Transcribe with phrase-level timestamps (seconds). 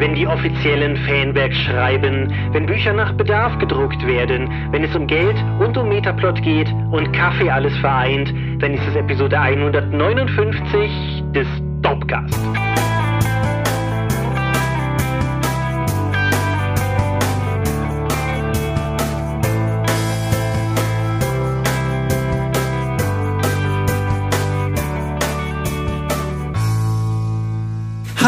[0.00, 5.36] wenn die offiziellen Fanwerks schreiben, wenn Bücher nach Bedarf gedruckt werden, wenn es um Geld
[5.60, 11.46] und um Metaplot geht und Kaffee alles vereint, dann ist es Episode 159 des
[11.82, 12.89] Dopcast.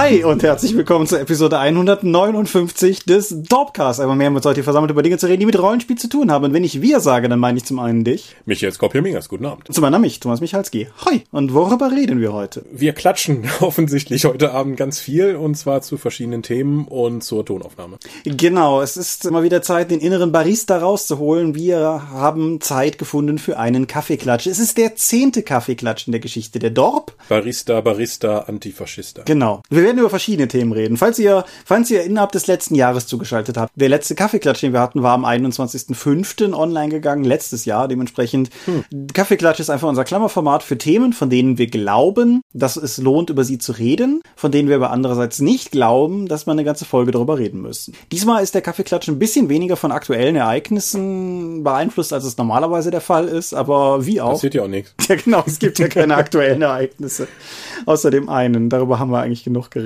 [0.03, 4.00] Hi und herzlich willkommen zur Episode 159 des Dorpcast.
[4.00, 6.32] Einmal mehr mit euch hier versammelt über Dinge zu reden, die mit Rollenspiel zu tun
[6.32, 6.45] haben.
[6.45, 8.35] Und wenn ich wir sage, dann meine ich zum einen dich.
[8.45, 9.73] Michael Skopje-Mingers, guten Abend.
[9.73, 10.89] Zum anderen mich, Thomas Michalski.
[11.04, 11.23] Hoi.
[11.31, 12.64] Und worüber reden wir heute?
[12.73, 17.98] Wir klatschen offensichtlich heute Abend ganz viel und zwar zu verschiedenen Themen und zur Tonaufnahme.
[18.25, 21.54] Genau, es ist immer wieder Zeit, den inneren Barista rauszuholen.
[21.54, 24.48] Wir haben Zeit gefunden für einen Kaffeeklatsch.
[24.48, 27.14] Es ist der zehnte Kaffeeklatsch in der Geschichte der Dorp.
[27.29, 29.23] Barista, Barista, Antifaschista.
[29.26, 29.62] Genau.
[29.71, 30.96] Wir werden über verschiedene Themen reden.
[30.96, 34.81] Falls ihr, falls ihr innerhalb des letzten Jahres zugeschaltet habt, der letzte Kaffeeklatsch, den wir
[34.81, 36.55] hatten, war am 21.05.
[36.55, 37.89] online gegangen, letztes Jahr.
[37.89, 39.07] Dementsprechend, hm.
[39.12, 43.45] Kaffeeklatsch ist einfach unser Klammerformat für Themen, von denen wir glauben, dass es lohnt, über
[43.45, 47.12] sie zu reden, von denen wir aber andererseits nicht glauben, dass man eine ganze Folge
[47.12, 47.95] darüber reden müssen.
[48.11, 53.01] Diesmal ist der Kaffeeklatsch ein bisschen weniger von aktuellen Ereignissen beeinflusst, als es normalerweise der
[53.01, 54.33] Fall ist, aber wie auch.
[54.33, 54.95] Passiert ja auch nichts.
[55.12, 57.27] Ja, genau, es gibt ja keine aktuellen Ereignisse.
[57.84, 58.71] Außer dem einen.
[58.71, 59.81] Darüber haben wir eigentlich genug geredet.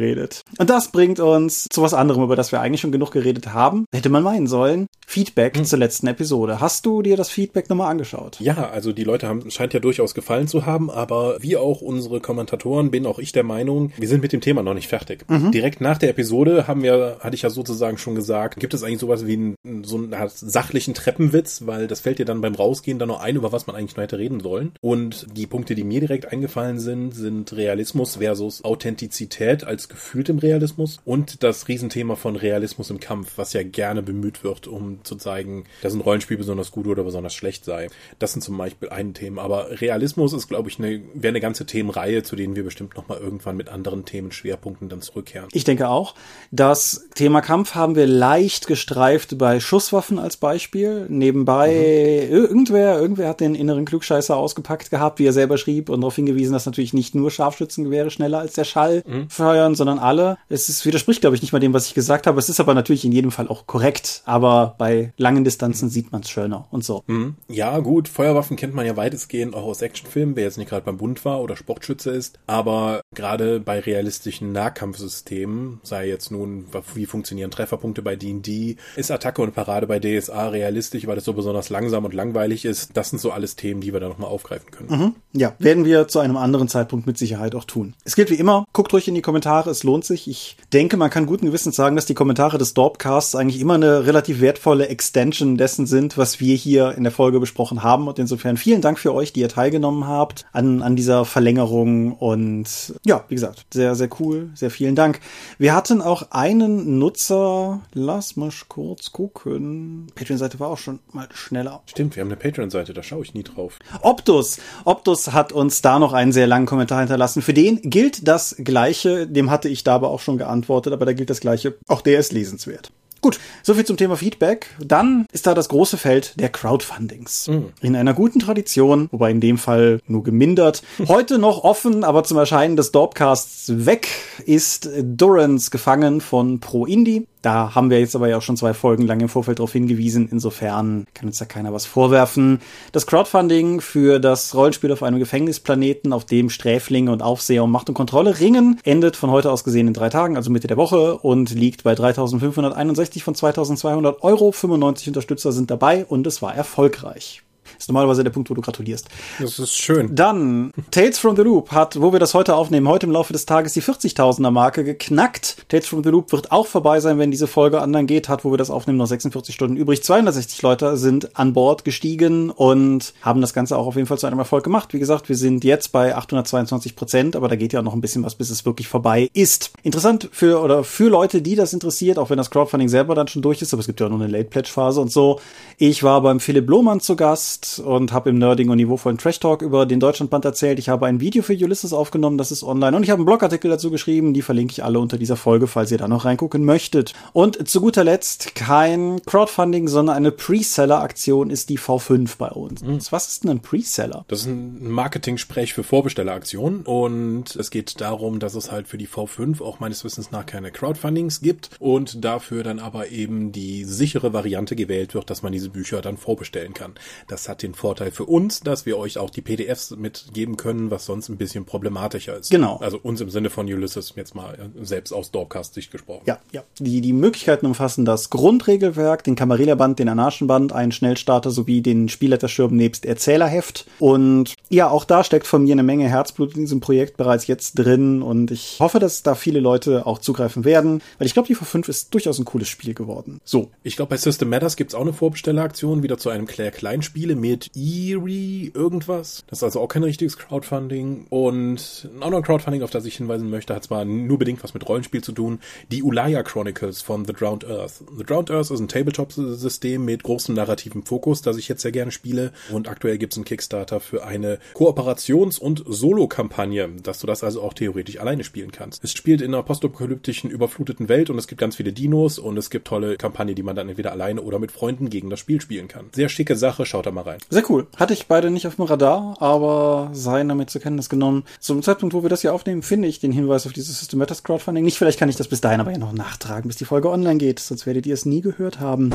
[0.59, 3.87] Und das bringt uns zu was anderem, über das wir eigentlich schon genug geredet haben.
[3.93, 4.87] Hätte man meinen sollen.
[5.07, 5.65] Feedback hm.
[5.65, 6.61] zur letzten Episode.
[6.61, 8.39] Hast du dir das Feedback nochmal angeschaut?
[8.41, 12.21] Ja, also die Leute haben, scheint ja durchaus gefallen zu haben, aber wie auch unsere
[12.21, 15.25] Kommentatoren bin auch ich der Meinung, wir sind mit dem Thema noch nicht fertig.
[15.29, 15.53] Mhm.
[15.53, 19.01] Direkt nach der Episode haben wir, hatte ich ja sozusagen schon gesagt, gibt es eigentlich
[19.01, 23.09] sowas wie einen, so einen sachlichen Treppenwitz, weil das fällt dir dann beim Rausgehen dann
[23.09, 24.73] noch ein, über was man eigentlich noch hätte reden sollen.
[24.81, 31.01] Und die Punkte, die mir direkt eingefallen sind, sind Realismus versus Authentizität als gefühltem Realismus
[31.05, 35.65] und das Riesenthema von Realismus im Kampf, was ja gerne bemüht wird, um zu zeigen,
[35.83, 37.89] dass ein Rollenspiel besonders gut oder besonders schlecht sei.
[38.19, 39.43] Das sind zum Beispiel ein Thema.
[39.43, 43.19] Aber Realismus ist, glaube ich, eine, wäre eine ganze Themenreihe, zu denen wir bestimmt nochmal
[43.19, 45.49] irgendwann mit anderen Themenschwerpunkten dann zurückkehren.
[45.53, 46.15] Ich denke auch.
[46.51, 51.07] Das Thema Kampf haben wir leicht gestreift bei Schusswaffen als Beispiel.
[51.09, 52.35] Nebenbei, mhm.
[52.35, 56.53] irgendwer, irgendwer hat den inneren Klugscheißer ausgepackt gehabt, wie er selber schrieb und darauf hingewiesen,
[56.53, 59.29] dass natürlich nicht nur Scharfschützengewehre schneller als der Schall mhm.
[59.31, 60.39] feuern, sondern alle.
[60.49, 62.39] Es ist, widerspricht, glaube ich, nicht mal dem, was ich gesagt habe.
[62.39, 64.23] Es ist aber natürlich in jedem Fall auch korrekt.
[64.25, 67.05] Aber bei langen Distanzen sieht man es schöner und so.
[67.07, 67.37] Mhm.
[67.49, 68.09] Ja, gut.
[68.09, 71.41] Feuerwaffen kennt man ja weitestgehend auch aus Actionfilmen, wer jetzt nicht gerade beim Bund war
[71.41, 72.39] oder Sportschütze ist.
[72.47, 79.43] Aber gerade bei realistischen Nahkampfsystemen, sei jetzt nun, wie funktionieren Trefferpunkte bei D&D, ist Attacke
[79.43, 82.97] und Parade bei DSA realistisch, weil das so besonders langsam und langweilig ist.
[82.97, 84.89] Das sind so alles Themen, die wir da nochmal aufgreifen können.
[84.89, 85.15] Mhm.
[85.33, 87.95] Ja, werden wir zu einem anderen Zeitpunkt mit Sicherheit auch tun.
[88.05, 90.29] Es gilt wie immer, guckt ruhig in die Kommentare, es lohnt sich.
[90.29, 94.07] Ich denke, man kann guten Gewissens sagen, dass die Kommentare des Dorpcasts eigentlich immer eine
[94.07, 98.09] relativ wertvolle Extension dessen sind, was wir hier in der Folge besprochen haben.
[98.09, 102.13] Und insofern vielen Dank für euch, die ihr teilgenommen habt an, an dieser Verlängerung.
[102.13, 104.51] Und ja, wie gesagt, sehr, sehr cool.
[104.55, 105.21] Sehr vielen Dank.
[105.59, 110.07] Wir hatten auch einen Nutzer, lass mal kurz gucken.
[110.15, 111.83] Patreon-Seite war auch schon mal schneller.
[111.87, 113.79] Stimmt, wir haben eine Patreon-Seite, da schaue ich nie drauf.
[114.03, 114.59] Optus.
[114.85, 117.43] Optus hat uns da noch einen sehr langen Kommentar hinterlassen.
[117.43, 121.15] Für den gilt das Gleiche, dem hatte ich da aber auch schon geantwortet, aber da
[121.15, 121.79] gilt das Gleiche.
[121.89, 122.93] Auch der ist lesenswert.
[123.23, 124.67] Gut, soviel zum Thema Feedback.
[124.79, 127.49] Dann ist da das große Feld der Crowdfundings.
[127.49, 127.73] Mhm.
[127.81, 130.83] In einer guten Tradition, wobei in dem Fall nur gemindert.
[131.09, 134.09] Heute noch offen, aber zum Erscheinen des Dorpcasts weg
[134.45, 137.27] ist Durance gefangen von Pro Indie.
[137.47, 140.29] Da haben wir jetzt aber ja auch schon zwei Folgen lang im Vorfeld darauf hingewiesen.
[140.33, 142.59] Insofern kann uns da keiner was vorwerfen.
[142.91, 147.89] Das Crowdfunding für das Rollenspiel auf einem Gefängnisplaneten, auf dem Sträflinge und Aufseher um Macht
[147.89, 151.19] und Kontrolle ringen, endet von heute aus gesehen in drei Tagen, also Mitte der Woche
[151.19, 154.51] und liegt bei 3561 von 2200 Euro.
[154.51, 157.45] 95 Unterstützer sind dabei und es war erfolgreich
[157.79, 159.09] ist normalerweise der Punkt, wo du gratulierst.
[159.41, 160.15] Das ist schön.
[160.15, 163.47] Dann, Tales from the Loop hat, wo wir das heute aufnehmen, heute im Laufe des
[163.47, 165.69] Tages die 40.000er Marke geknackt.
[165.69, 168.51] Tales from the Loop wird auch vorbei sein, wenn diese Folge anderen geht, hat, wo
[168.51, 170.03] wir das aufnehmen, noch 46 Stunden übrig.
[170.03, 174.27] 260 Leute sind an Bord gestiegen und haben das Ganze auch auf jeden Fall zu
[174.27, 174.93] einem Erfolg gemacht.
[174.93, 178.25] Wie gesagt, wir sind jetzt bei 822 Prozent, aber da geht ja noch ein bisschen
[178.25, 179.73] was, bis es wirklich vorbei ist.
[179.83, 183.43] Interessant für, oder für Leute, die das interessiert, auch wenn das Crowdfunding selber dann schon
[183.43, 185.41] durch ist, aber es gibt ja auch noch eine Late Pledge Phase und so.
[185.79, 189.41] Ich war beim Philipp Lohmann zu Gast benutzt und habe im nerdigen und niveauvollen Trash
[189.41, 190.79] Talk über den Deutschlandband erzählt.
[190.79, 193.71] Ich habe ein Video für Ulysses aufgenommen, das ist online und ich habe einen Blogartikel
[193.71, 197.13] dazu geschrieben, die verlinke ich alle unter dieser Folge, falls ihr da noch reingucken möchtet.
[197.33, 202.83] Und zu guter Letzt kein Crowdfunding, sondern eine Pre-Seller-Aktion ist die V5 bei uns.
[202.83, 202.99] Mhm.
[203.11, 204.25] Was ist denn ein Pre-Seller?
[204.29, 209.09] Das ist ein Marketing-Sprech für Vorbestelleraktionen und es geht darum, dass es halt für die
[209.09, 214.33] V5 auch meines Wissens nach keine Crowdfundings gibt und dafür dann aber eben die sichere
[214.33, 216.95] Variante gewählt wird, dass man diese Bücher dann vorbestellen kann.
[217.29, 221.07] Das hat den Vorteil für uns, dass wir euch auch die PDFs mitgeben können, was
[221.07, 222.51] sonst ein bisschen problematischer ist.
[222.51, 222.79] Genau.
[222.79, 226.23] Also uns im Sinne von Ulysses jetzt mal selbst aus Dorpcast-Sicht gesprochen.
[226.27, 226.63] Ja, ja.
[226.79, 232.75] Die, die Möglichkeiten umfassen das Grundregelwerk, den Camarilla-Band, den Anarchenband, einen Schnellstarter sowie den Spielletterschirm
[232.75, 233.87] nebst Erzählerheft.
[233.99, 237.75] Und ja, auch da steckt von mir eine Menge Herzblut in diesem Projekt bereits jetzt
[237.75, 241.57] drin und ich hoffe, dass da viele Leute auch zugreifen werden, weil ich glaube, die
[241.57, 243.41] V5 ist durchaus ein cooles Spiel geworden.
[243.45, 243.71] So.
[243.83, 247.36] Ich glaube, bei System Matters gibt's auch eine Vorbestelleraktion wieder zu einem Claire Klein Spiele
[247.41, 249.45] mit Eerie irgendwas.
[249.49, 253.75] Das ist also auch kein richtiges Crowdfunding und ein Crowdfunding, auf das ich hinweisen möchte,
[253.75, 255.61] hat zwar nur bedingt was mit Rollenspiel zu tun.
[255.91, 258.05] Die Ulaya Chronicles von The Drowned Earth.
[258.17, 262.11] The Drowned Earth ist ein Tabletop-System mit großem narrativen Fokus, das ich jetzt sehr gerne
[262.11, 267.63] spiele und aktuell gibt's einen Kickstarter für eine Kooperations- und Solo-Kampagne, dass du das also
[267.63, 269.03] auch theoretisch alleine spielen kannst.
[269.05, 272.71] Es spielt in einer postapokalyptischen, überfluteten Welt und es gibt ganz viele Dinos und es
[272.71, 275.89] gibt tolle Kampagne, die man dann entweder alleine oder mit Freunden gegen das Spiel spielen
[275.89, 276.07] kann.
[276.13, 277.39] Sehr schicke Sache, schaut da mal rein.
[277.51, 277.87] Sehr cool.
[277.97, 281.45] Hatte ich beide nicht auf dem Radar, aber seien damit zur Kenntnis genommen.
[281.61, 284.43] Zum Zeitpunkt, wo wir das hier aufnehmen, finde ich den Hinweis auf dieses System Matters
[284.45, 284.99] Crowdfunding nicht.
[284.99, 287.59] Vielleicht kann ich das bis dahin aber ja noch nachtragen, bis die Folge online geht,
[287.59, 289.13] sonst werdet ihr es nie gehört haben.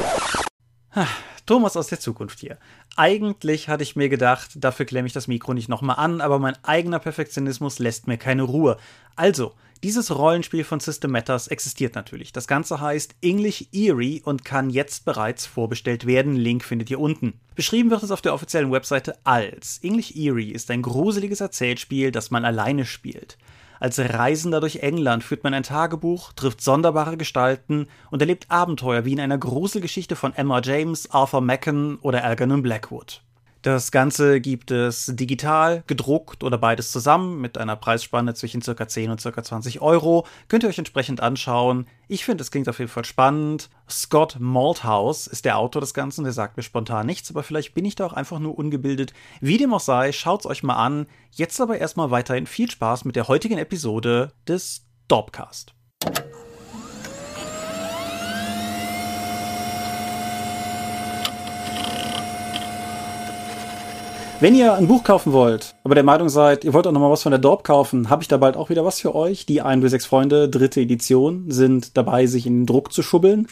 [1.46, 2.58] Thomas aus der Zukunft hier.
[2.96, 6.58] Eigentlich hatte ich mir gedacht, dafür klemme ich das Mikro nicht nochmal an, aber mein
[6.64, 8.78] eigener Perfektionismus lässt mir keine Ruhe.
[9.16, 9.54] Also,
[9.84, 12.32] dieses Rollenspiel von System Matters existiert natürlich.
[12.32, 16.36] Das Ganze heißt English Eerie und kann jetzt bereits vorbestellt werden.
[16.36, 17.40] Link findet ihr unten.
[17.56, 22.30] Beschrieben wird es auf der offiziellen Webseite als English Eerie ist ein gruseliges Erzählspiel, das
[22.30, 23.38] man alleine spielt.
[23.80, 29.14] Als Reisender durch England führt man ein Tagebuch, trifft sonderbare Gestalten und erlebt Abenteuer wie
[29.14, 33.24] in einer Gruselgeschichte von Emma James, Arthur Macken oder Algernon Blackwood.
[33.62, 38.88] Das Ganze gibt es digital, gedruckt oder beides zusammen mit einer Preisspanne zwischen ca.
[38.88, 39.44] 10 und ca.
[39.44, 40.26] 20 Euro.
[40.48, 41.86] Könnt ihr euch entsprechend anschauen.
[42.08, 43.70] Ich finde, es klingt auf jeden Fall spannend.
[43.88, 47.86] Scott Malthouse ist der Autor des Ganzen, der sagt mir spontan nichts, aber vielleicht bin
[47.86, 49.14] ich da auch einfach nur ungebildet.
[49.42, 51.06] Wie dem auch sei, schaut's euch mal an.
[51.30, 55.76] Jetzt aber erstmal weiterhin viel Spaß mit der heutigen Episode des Dorpcast.
[64.42, 67.12] Wenn ihr ein Buch kaufen wollt, aber der Meinung seid, ihr wollt auch noch mal
[67.12, 69.46] was von der Dorp kaufen, habe ich da bald auch wieder was für euch.
[69.46, 73.46] Die 1 bis 6 Freunde, dritte Edition, sind dabei, sich in den Druck zu schubbeln.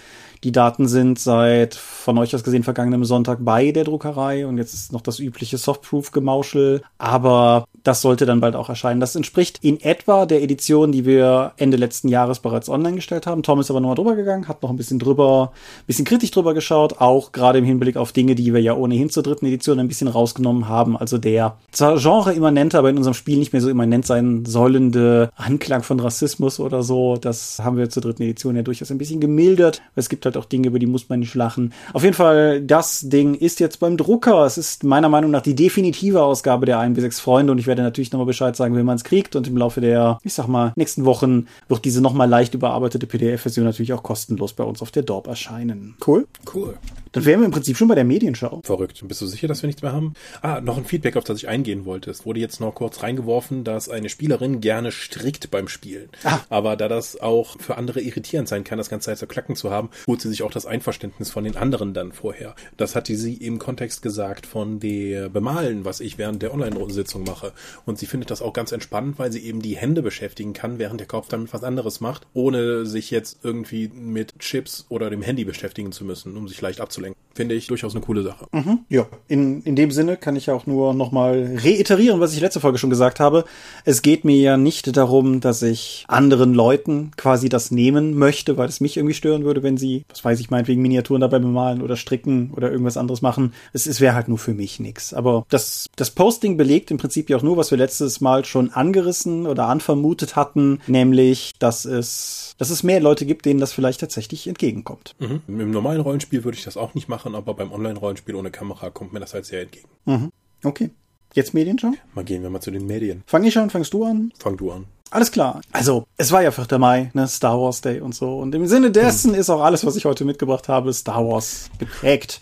[0.43, 4.73] Die Daten sind seit von euch aus gesehen vergangenem Sonntag bei der Druckerei und jetzt
[4.73, 9.01] ist noch das übliche Softproof-Gemauschel, aber das sollte dann bald auch erscheinen.
[9.01, 13.43] Das entspricht in etwa der Edition, die wir Ende letzten Jahres bereits online gestellt haben.
[13.43, 15.51] Tom ist aber nochmal drüber gegangen, hat noch ein bisschen drüber,
[15.81, 19.09] ein bisschen kritisch drüber geschaut, auch gerade im Hinblick auf Dinge, die wir ja ohnehin
[19.09, 20.95] zur dritten Edition ein bisschen rausgenommen haben.
[20.95, 25.83] Also der zwar Genre-immanente, aber in unserem Spiel nicht mehr so immanent sein sollende Anklang
[25.83, 29.81] von Rassismus oder so, das haben wir zur dritten Edition ja durchaus ein bisschen gemildert.
[29.95, 31.73] Es gibt halt auch Dinge, über die muss man nicht lachen.
[31.93, 34.45] Auf jeden Fall, das Ding ist jetzt beim Drucker.
[34.45, 37.67] Es ist meiner Meinung nach die definitive Ausgabe der 1 bis 6 Freunde und ich
[37.67, 40.47] werde natürlich nochmal Bescheid sagen, wenn man es kriegt und im Laufe der, ich sag
[40.47, 44.91] mal, nächsten Wochen wird diese nochmal leicht überarbeitete PDF-Version natürlich auch kostenlos bei uns auf
[44.91, 45.95] der Dorp erscheinen.
[46.05, 46.27] Cool?
[46.53, 46.75] Cool.
[47.11, 48.61] Dann wären wir im Prinzip schon bei der Medienschau.
[48.63, 49.07] Verrückt.
[49.07, 50.13] Bist du sicher, dass wir nichts mehr haben?
[50.41, 52.11] Ah, noch ein Feedback, auf das ich eingehen wollte.
[52.11, 56.09] Es wurde jetzt noch kurz reingeworfen, dass eine Spielerin gerne strickt beim Spielen.
[56.23, 56.39] Ah.
[56.49, 59.71] Aber da das auch für andere irritierend sein kann, das ganze Zeit so klacken zu
[59.71, 62.55] haben, holt sie sich auch das Einverständnis von den anderen dann vorher.
[62.77, 67.53] Das hatte sie im Kontext gesagt von der Bemalen, was ich während der Online-Sitzung mache.
[67.85, 70.99] Und sie findet das auch ganz entspannend, weil sie eben die Hände beschäftigen kann, während
[70.99, 75.43] der Kopf damit was anderes macht, ohne sich jetzt irgendwie mit Chips oder dem Handy
[75.43, 76.98] beschäftigen zu müssen, um sich leicht abzulenken.
[77.39, 78.47] Finde ich durchaus eine coole Sache.
[78.51, 82.59] Mhm, ja, in, in dem Sinne kann ich auch nur nochmal reiterieren, was ich letzte
[82.59, 83.45] Folge schon gesagt habe.
[83.85, 88.67] Es geht mir ja nicht darum, dass ich anderen Leuten quasi das nehmen möchte, weil
[88.67, 91.95] es mich irgendwie stören würde, wenn sie, was weiß ich, meinetwegen Miniaturen dabei bemalen oder
[91.95, 93.53] stricken oder irgendwas anderes machen.
[93.71, 95.13] Es, es wäre halt nur für mich nix.
[95.13, 98.71] Aber das, das Posting belegt im Prinzip ja auch nur, was wir letztes Mal schon
[98.71, 104.01] angerissen oder anvermutet hatten, nämlich, dass es, dass es mehr Leute gibt, denen das vielleicht
[104.01, 105.15] tatsächlich entgegenkommt.
[105.19, 105.41] Mhm.
[105.47, 109.13] Im normalen Rollenspiel würde ich das auch nicht machen, aber beim Online-Rollenspiel ohne Kamera kommt
[109.13, 109.89] mir das halt sehr entgegen.
[110.05, 110.31] Mhm.
[110.63, 110.89] Okay.
[111.33, 111.93] Jetzt Medienschau?
[112.15, 113.23] Mal gehen wir mal zu den Medien.
[113.27, 114.33] Fang ich an, fangst du an?
[114.39, 114.85] Fang du an.
[115.11, 115.61] Alles klar.
[115.71, 116.77] Also, es war ja 4.
[116.77, 118.37] Mai, ne, Star Wars Day und so.
[118.39, 119.39] Und im Sinne dessen hm.
[119.39, 122.41] ist auch alles, was ich heute mitgebracht habe, Star Wars geprägt.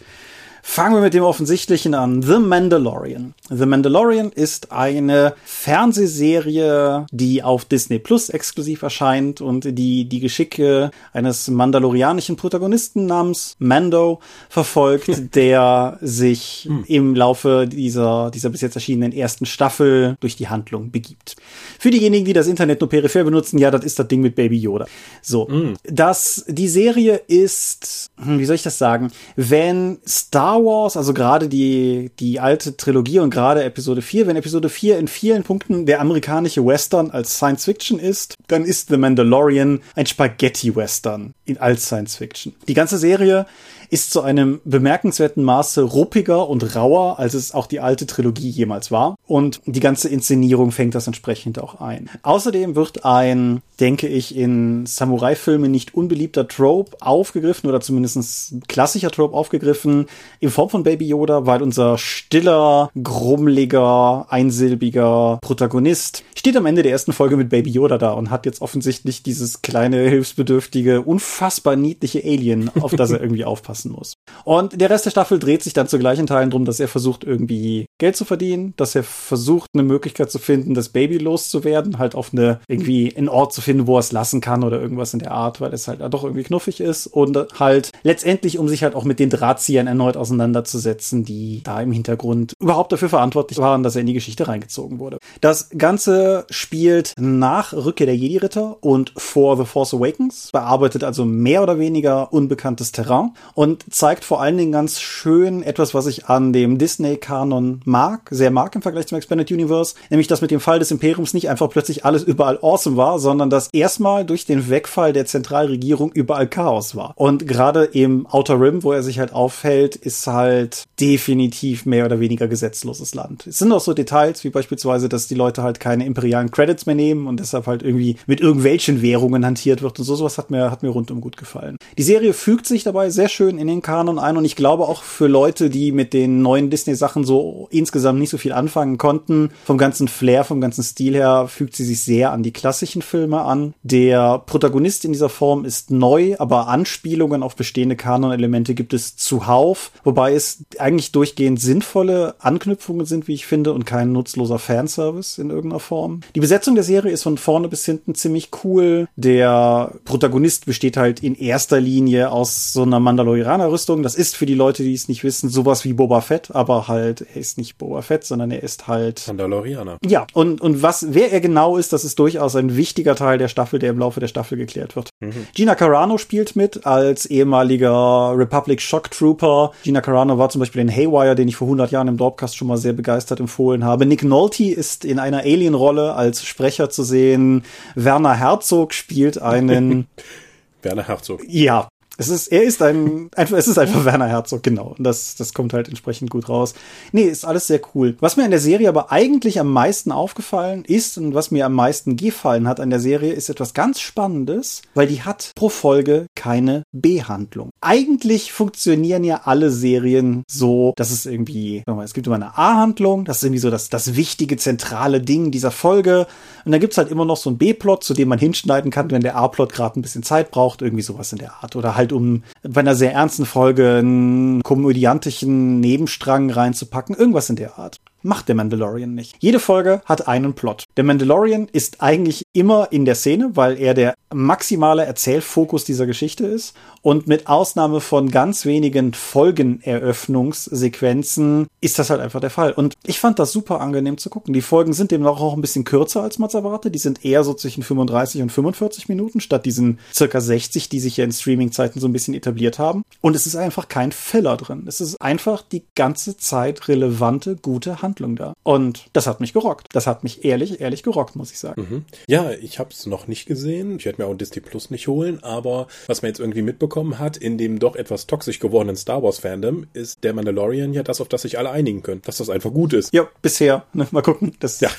[0.70, 2.22] Fangen wir mit dem Offensichtlichen an.
[2.22, 3.34] The Mandalorian.
[3.50, 10.92] The Mandalorian ist eine Fernsehserie, die auf Disney Plus exklusiv erscheint und die die Geschicke
[11.14, 14.20] eines mandalorianischen Protagonisten namens Mando
[14.50, 16.84] verfolgt, der sich hm.
[16.88, 21.38] im Laufe dieser, dieser bis jetzt erschienenen ersten Staffel durch die Handlung begibt.
[21.80, 24.58] Für diejenigen, die das Internet nur peripher benutzen, ja, das ist das Ding mit Baby
[24.58, 24.86] Yoda.
[25.24, 25.76] So, mm.
[25.86, 31.48] das, die Serie ist, hm, wie soll ich das sagen, wenn Star Wars, also gerade
[31.50, 36.02] die, die alte Trilogie und gerade Episode 4, wenn Episode 4 in vielen Punkten der
[36.02, 42.16] amerikanische Western als Science Fiction ist, dann ist The Mandalorian ein Spaghetti-Western in als Science
[42.16, 42.54] Fiction.
[42.68, 43.46] Die ganze Serie
[43.90, 48.92] ist zu einem bemerkenswerten Maße ruppiger und rauer, als es auch die alte Trilogie jemals
[48.92, 49.16] war.
[49.26, 52.10] Und die ganze Inszenierung fängt das entsprechend auch ein.
[52.24, 59.36] Außerdem wird ein, denke ich, in Samurai-Filmen nicht unbeliebter Trope aufgegriffen oder zumindest klassischer Trope
[59.36, 60.08] aufgegriffen
[60.40, 66.92] in Form von Baby Yoda, weil unser stiller, grummeliger, einsilbiger Protagonist steht am Ende der
[66.92, 72.24] ersten Folge mit Baby Yoda da und hat jetzt offensichtlich dieses kleine, hilfsbedürftige, unfassbar niedliche
[72.24, 74.17] Alien, auf das er irgendwie aufpasst passen muss.
[74.44, 77.24] Und der Rest der Staffel dreht sich dann zu gleichen Teilen drum, dass er versucht,
[77.24, 82.16] irgendwie Geld zu verdienen, dass er versucht, eine Möglichkeit zu finden, das Baby loszuwerden, halt
[82.16, 85.20] auf eine, irgendwie einen Ort zu finden, wo er es lassen kann oder irgendwas in
[85.20, 88.96] der Art, weil es halt doch irgendwie knuffig ist und halt letztendlich, um sich halt
[88.96, 93.96] auch mit den Drahtziehern erneut auseinanderzusetzen, die da im Hintergrund überhaupt dafür verantwortlich waren, dass
[93.96, 95.18] er in die Geschichte reingezogen wurde.
[95.42, 101.64] Das Ganze spielt nach Rückkehr der Jedi-Ritter und vor The Force Awakens, bearbeitet also mehr
[101.64, 106.26] oder weniger unbekanntes Terrain und und zeigt vor allen Dingen ganz schön etwas, was ich
[106.26, 110.60] an dem Disney-Kanon mag, sehr mag im Vergleich zum Expanded Universe, nämlich dass mit dem
[110.60, 114.70] Fall des Imperiums nicht einfach plötzlich alles überall awesome war, sondern dass erstmal durch den
[114.70, 117.14] Wegfall der Zentralregierung überall Chaos war.
[117.16, 122.20] Und gerade im Outer Rim, wo er sich halt aufhält, ist halt definitiv mehr oder
[122.20, 123.46] weniger gesetzloses Land.
[123.46, 126.96] Es sind auch so Details, wie beispielsweise, dass die Leute halt keine imperialen Credits mehr
[126.96, 130.72] nehmen und deshalb halt irgendwie mit irgendwelchen Währungen hantiert wird und so sowas hat mir,
[130.72, 131.78] hat mir rundum gut gefallen.
[131.98, 135.04] Die Serie fügt sich dabei sehr schön in den Kanon ein und ich glaube auch
[135.04, 139.78] für Leute, die mit den neuen Disney-Sachen so insgesamt nicht so viel anfangen konnten, vom
[139.78, 143.74] ganzen Flair, vom ganzen Stil her, fügt sie sich sehr an die klassischen Filme an.
[143.84, 149.92] Der Protagonist in dieser Form ist neu, aber Anspielungen auf bestehende Kanon-Elemente gibt es zuhauf,
[150.04, 155.50] wobei es eigentlich durchgehend sinnvolle Anknüpfungen sind, wie ich finde, und kein nutzloser Fanservice in
[155.50, 156.22] irgendeiner Form.
[156.36, 159.08] Die Besetzung der Serie ist von vorne bis hinten ziemlich cool.
[159.16, 163.62] Der Protagonist besteht halt in erster Linie aus so einer Mandalorian
[163.98, 164.04] Piraner-Rüstung.
[164.04, 167.22] Das ist für die Leute, die es nicht wissen, sowas wie Boba Fett, aber halt,
[167.22, 169.28] er ist nicht Boba Fett, sondern er ist halt.
[169.28, 169.98] Mandalorianer.
[170.06, 173.48] Ja, und, und was, wer er genau ist, das ist durchaus ein wichtiger Teil der
[173.48, 175.10] Staffel, der im Laufe der Staffel geklärt wird.
[175.20, 175.48] Mhm.
[175.54, 179.72] Gina Carano spielt mit als ehemaliger Republic Shock Trooper.
[179.84, 182.68] Gina Carano war zum Beispiel in Haywire, den ich vor 100 Jahren im Dorpcast schon
[182.68, 184.06] mal sehr begeistert empfohlen habe.
[184.06, 187.64] Nick Nolte ist in einer Alien-Rolle als Sprecher zu sehen.
[187.96, 190.08] Werner Herzog spielt einen
[190.82, 191.42] Werner Herzog.
[191.48, 194.96] Ja, es ist, er ist ein, einfach, es ist einfach Werner Herzog, genau.
[194.98, 196.74] Und das, das kommt halt entsprechend gut raus.
[197.12, 198.18] Nee, ist alles sehr cool.
[198.20, 201.74] Was mir an der Serie aber eigentlich am meisten aufgefallen ist und was mir am
[201.74, 206.26] meisten gefallen hat an der Serie, ist etwas ganz Spannendes, weil die hat pro Folge
[206.36, 207.70] keine B-Handlung.
[207.80, 213.38] Eigentlich funktionieren ja alle Serien so, dass es irgendwie, es gibt immer eine A-Handlung, das
[213.38, 216.26] ist irgendwie so das, das wichtige, zentrale Ding dieser Folge.
[216.66, 219.22] Und dann gibt's halt immer noch so einen B-Plot, zu dem man hinschneiden kann, wenn
[219.22, 221.76] der A-Plot gerade ein bisschen Zeit braucht, irgendwie sowas in der Art.
[221.76, 227.56] Oder halt halt um bei einer sehr ernsten Folge einen komödiantischen Nebenstrang reinzupacken, irgendwas in
[227.56, 229.36] der Art macht der Mandalorian nicht.
[229.40, 230.84] Jede Folge hat einen Plot.
[230.98, 236.46] Der Mandalorian ist eigentlich immer in der Szene, weil er der maximale Erzählfokus dieser Geschichte
[236.46, 236.76] ist.
[237.02, 242.74] Und mit Ausnahme von ganz wenigen Folgeneröffnungssequenzen ist das halt einfach der Fall.
[242.74, 244.54] Und ich fand das super angenehm zu gucken.
[244.54, 246.94] Die Folgen sind demnach auch ein bisschen kürzer als man erwartet.
[246.96, 251.16] Die sind eher so zwischen 35 und 45 Minuten statt diesen circa 60, die sich
[251.18, 253.04] ja in Streaming-Zeiten so ein bisschen etabliert haben.
[253.22, 254.84] Und es ist einfach kein Filler drin.
[254.88, 258.17] Es ist einfach die ganze Zeit relevante, gute Handlung.
[258.18, 258.54] Handlung da.
[258.64, 259.88] Und das hat mich gerockt.
[259.94, 261.82] Das hat mich ehrlich, ehrlich gerockt, muss ich sagen.
[261.82, 262.06] Mhm.
[262.28, 263.98] Ja, ich habe es noch nicht gesehen.
[263.98, 267.38] Ich werde mir auch Disney Plus nicht holen, aber was man jetzt irgendwie mitbekommen hat,
[267.38, 271.28] in dem doch etwas toxisch gewordenen Star Wars Fandom, ist der Mandalorian ja das, auf
[271.28, 272.22] das sich alle einigen können.
[272.26, 273.14] Dass das einfach gut ist.
[273.14, 273.86] Ja, bisher.
[273.94, 274.54] Ne, mal gucken.
[274.60, 274.90] Das ja.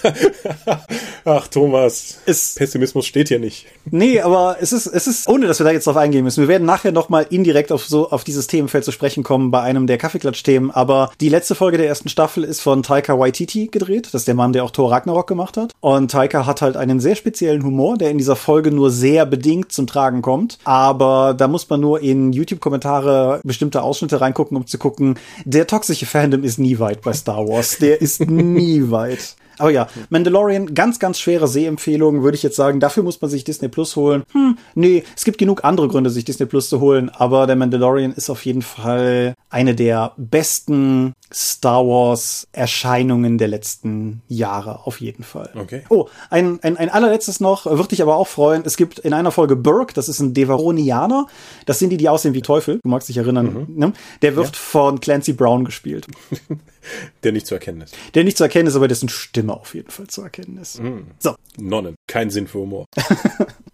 [1.24, 2.18] Ach, Thomas.
[2.26, 3.66] Ist, Pessimismus steht hier nicht.
[3.90, 6.40] Nee, aber es ist, es ist, ohne dass wir da jetzt drauf eingehen müssen.
[6.40, 9.86] Wir werden nachher nochmal indirekt auf so, auf dieses Themenfeld zu sprechen kommen bei einem
[9.86, 10.70] der Kaffeeklatsch-Themen.
[10.70, 14.06] Aber die letzte Folge der ersten Staffel ist von Ty Taika Waititi gedreht.
[14.06, 15.72] Das ist der Mann, der auch Thor Ragnarok gemacht hat.
[15.78, 19.70] Und Taika hat halt einen sehr speziellen Humor, der in dieser Folge nur sehr bedingt
[19.70, 20.58] zum Tragen kommt.
[20.64, 26.06] Aber da muss man nur in YouTube-Kommentare bestimmte Ausschnitte reingucken, um zu gucken, der toxische
[26.06, 27.78] Fandom ist nie weit bei Star Wars.
[27.78, 29.36] Der ist nie weit.
[29.58, 32.80] Aber ja, Mandalorian, ganz, ganz schwere Sehempfehlung, würde ich jetzt sagen.
[32.80, 34.22] Dafür muss man sich Disney Plus holen.
[34.32, 38.12] Hm, nee, es gibt genug andere Gründe, sich Disney Plus zu holen, aber der Mandalorian
[38.12, 45.24] ist auf jeden Fall eine der besten Star Wars Erscheinungen der letzten Jahre, auf jeden
[45.24, 45.50] Fall.
[45.54, 45.82] Okay.
[45.90, 48.62] Oh, ein, ein, ein allerletztes noch, wird dich aber auch freuen.
[48.64, 51.26] Es gibt in einer Folge Burke, das ist ein Devaronianer.
[51.66, 52.80] Das sind die, die aussehen wie Teufel.
[52.82, 53.66] Du magst dich erinnern.
[53.68, 53.78] Mhm.
[53.78, 53.92] Ne?
[54.22, 54.52] Der wird ja.
[54.54, 56.06] von Clancy Brown gespielt.
[57.22, 57.94] Der nicht zu erkennen ist.
[58.14, 60.80] Der nicht zu erkennen ist, aber dessen Stimme auf jeden Fall zu erkennen ist.
[60.80, 61.08] Mhm.
[61.18, 61.34] So.
[61.58, 61.96] Nonnen.
[62.06, 62.86] Kein Sinn für Humor.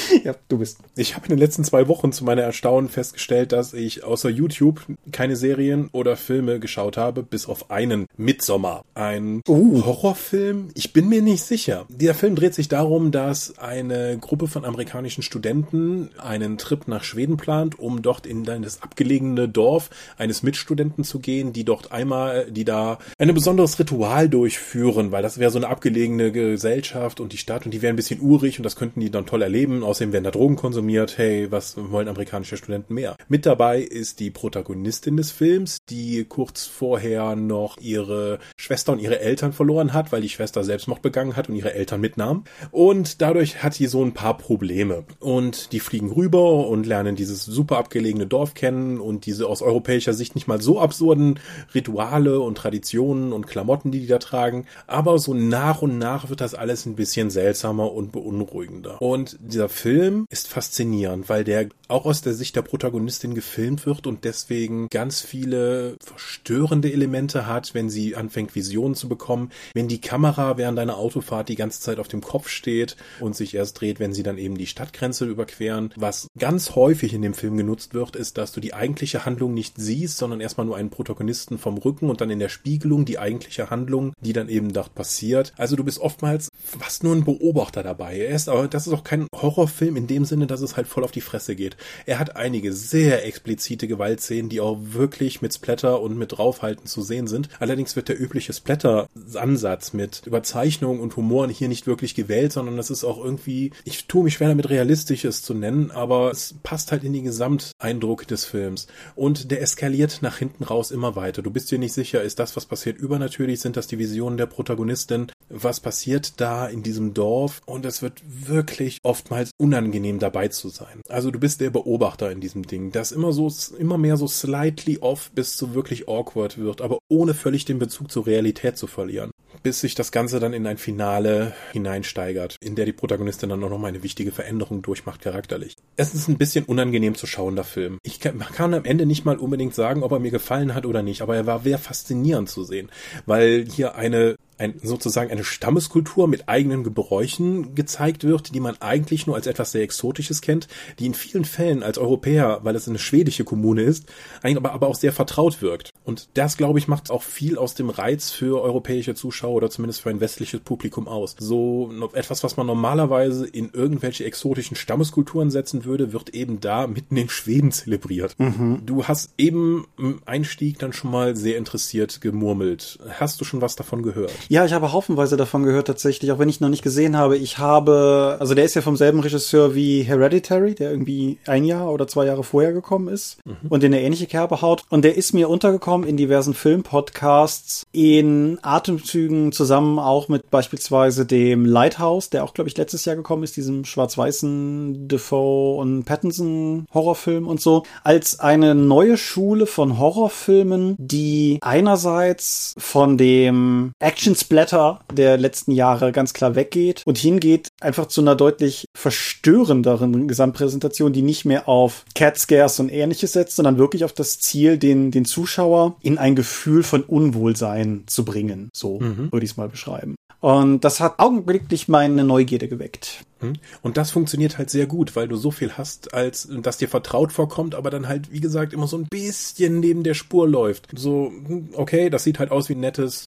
[0.24, 0.78] ja, du bist.
[0.96, 4.82] Ich habe in den letzten zwei Wochen zu meiner Erstaunen festgestellt, dass ich außer YouTube
[5.10, 8.84] keine Serien oder Filme geschaut habe, bis auf einen Midsommer.
[8.94, 9.84] Ein uh.
[9.84, 10.68] Horrorfilm?
[10.74, 11.86] Ich bin mir nicht sicher.
[11.88, 17.36] Dieser Film dreht sich darum, dass eine Gruppe von amerikanischen Studenten einen Trip nach Schweden
[17.36, 22.64] plant, um dort in das abgelegene Dorf eines Mitstudenten zu gehen, die dort einmal, die
[22.64, 27.64] da ein besonderes Ritual durchführen, weil das wäre so eine abgelegene Gesellschaft und die Stadt
[27.64, 29.81] und die wäre ein bisschen urig und das könnten die dann toll erleben.
[29.84, 31.18] Außerdem werden da Drogen konsumiert.
[31.18, 33.16] Hey, was wollen amerikanische Studenten mehr?
[33.28, 39.20] Mit dabei ist die Protagonistin des Films, die kurz vorher noch ihre Schwester und ihre
[39.20, 42.44] Eltern verloren hat, weil die Schwester Selbstmord begangen hat und ihre Eltern mitnahm.
[42.70, 45.04] Und dadurch hat sie so ein paar Probleme.
[45.20, 50.14] Und die fliegen rüber und lernen dieses super abgelegene Dorf kennen und diese aus europäischer
[50.14, 51.40] Sicht nicht mal so absurden
[51.74, 54.66] Rituale und Traditionen und Klamotten, die die da tragen.
[54.86, 59.00] Aber so nach und nach wird das alles ein bisschen seltsamer und beunruhigender.
[59.00, 64.06] Und dieser Film ist faszinierend, weil der auch aus der Sicht der Protagonistin gefilmt wird
[64.06, 70.00] und deswegen ganz viele verstörende Elemente hat, wenn sie anfängt Visionen zu bekommen, wenn die
[70.00, 74.00] Kamera während einer Autofahrt die ganze Zeit auf dem Kopf steht und sich erst dreht,
[74.00, 75.92] wenn sie dann eben die Stadtgrenze überqueren.
[75.96, 79.74] Was ganz häufig in dem Film genutzt wird, ist, dass du die eigentliche Handlung nicht
[79.76, 83.70] siehst, sondern erstmal nur einen Protagonisten vom Rücken und dann in der Spiegelung die eigentliche
[83.70, 85.52] Handlung, die dann eben dort passiert.
[85.56, 88.18] Also du bist oftmals fast nur ein Beobachter dabei.
[88.18, 89.26] Er ist aber, das ist auch kein
[89.62, 91.76] Horrorfilm in dem Sinne, dass es halt voll auf die Fresse geht.
[92.06, 97.02] Er hat einige sehr explizite Gewaltszenen, die auch wirklich mit Splatter und mit draufhalten zu
[97.02, 97.48] sehen sind.
[97.60, 102.90] Allerdings wird der übliche Splatter-Ansatz mit Überzeichnung und Humor hier nicht wirklich gewählt, sondern das
[102.90, 107.04] ist auch irgendwie, ich tue mich schwer damit realistisches zu nennen, aber es passt halt
[107.04, 108.86] in den Gesamteindruck des Films.
[109.14, 111.42] Und der eskaliert nach hinten raus immer weiter.
[111.42, 113.60] Du bist dir nicht sicher, ist das, was passiert, übernatürlich?
[113.60, 115.30] Sind das die Visionen der Protagonistin?
[115.48, 117.60] Was passiert da in diesem Dorf?
[117.66, 121.00] Und es wird wirklich oftmals unangenehm dabei zu sein.
[121.08, 124.98] Also du bist der Beobachter in diesem Ding, das immer so, immer mehr so slightly
[125.00, 129.30] off bis zu wirklich awkward wird, aber ohne völlig den Bezug zur Realität zu verlieren.
[129.62, 133.70] Bis sich das Ganze dann in ein Finale hineinsteigert, in der die Protagonistin dann auch
[133.70, 135.76] nochmal eine wichtige Veränderung durchmacht charakterlich.
[135.96, 137.98] Es ist ein bisschen unangenehm zu schauen, der Film.
[138.02, 141.02] Ich kann, kann am Ende nicht mal unbedingt sagen, ob er mir gefallen hat oder
[141.02, 142.90] nicht, aber er war sehr faszinierend zu sehen,
[143.26, 149.26] weil hier eine ein, sozusagen eine Stammeskultur mit eigenen Gebräuchen gezeigt wird, die man eigentlich
[149.26, 152.98] nur als etwas sehr Exotisches kennt, die in vielen Fällen als Europäer, weil es eine
[152.98, 154.06] schwedische Kommune ist,
[154.42, 155.90] eigentlich aber, aber auch sehr vertraut wirkt.
[156.04, 160.00] Und das, glaube ich, macht auch viel aus dem Reiz für europäische Zuschauer oder zumindest
[160.00, 161.36] für ein westliches Publikum aus.
[161.38, 167.16] So etwas, was man normalerweise in irgendwelche exotischen Stammeskulturen setzen würde, wird eben da mitten
[167.16, 168.38] in Schweden zelebriert.
[168.38, 168.82] Mhm.
[168.84, 172.98] Du hast eben im Einstieg dann schon mal sehr interessiert gemurmelt.
[173.08, 174.32] Hast du schon was davon gehört?
[174.48, 177.36] Ja, ich habe haufenweise davon gehört tatsächlich, auch wenn ich noch nicht gesehen habe.
[177.36, 181.90] Ich habe, also der ist ja vom selben Regisseur wie Hereditary, der irgendwie ein Jahr
[181.92, 183.68] oder zwei Jahre vorher gekommen ist mhm.
[183.68, 184.84] und in eine ähnliche Kerbe haut.
[184.90, 191.64] Und der ist mir untergekommen in diversen Filmpodcasts, in Atemzügen zusammen auch mit beispielsweise dem
[191.64, 197.46] Lighthouse, der auch, glaube ich, letztes Jahr gekommen ist, diesem schwarz-weißen Defoe und Pattinson Horrorfilm
[197.46, 205.36] und so, als eine neue Schule von Horrorfilmen, die einerseits von dem Action Splatter der
[205.38, 211.44] letzten Jahre ganz klar weggeht und hingeht einfach zu einer deutlich verstörenderen Gesamtpräsentation, die nicht
[211.44, 215.96] mehr auf Cat Scares und ähnliches setzt, sondern wirklich auf das Ziel, den, den Zuschauer
[216.02, 218.68] in ein Gefühl von Unwohlsein zu bringen.
[218.74, 219.32] So mhm.
[219.32, 220.14] würde ich es mal beschreiben.
[220.42, 223.24] Und das hat augenblicklich meine Neugierde geweckt.
[223.38, 223.52] Hm?
[223.80, 227.32] Und das funktioniert halt sehr gut, weil du so viel hast, als dass dir vertraut
[227.32, 230.88] vorkommt, aber dann halt, wie gesagt, immer so ein bisschen neben der Spur läuft.
[230.96, 233.26] So, hm, okay, das sieht halt aus wie ein nettes,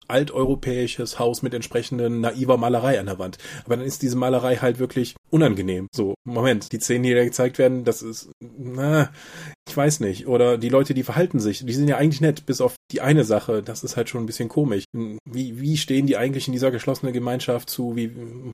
[0.94, 3.38] alteuropäisches Haus mit entsprechenden naiver Malerei an der Wand.
[3.66, 5.88] Aber dann ist diese Malerei halt wirklich unangenehm.
[5.94, 9.10] So, Moment, die Szenen, die da gezeigt werden, das ist, na,
[9.68, 10.28] ich weiß nicht.
[10.28, 13.24] Oder die Leute, die verhalten sich, die sind ja eigentlich nett, bis auf die eine
[13.24, 13.64] Sache.
[13.64, 14.84] Das ist halt schon ein bisschen komisch.
[14.94, 17.96] Wie, wie stehen die eigentlich in dieser geschlossenen Gemeinschaft zu?
[17.96, 18.12] Wie,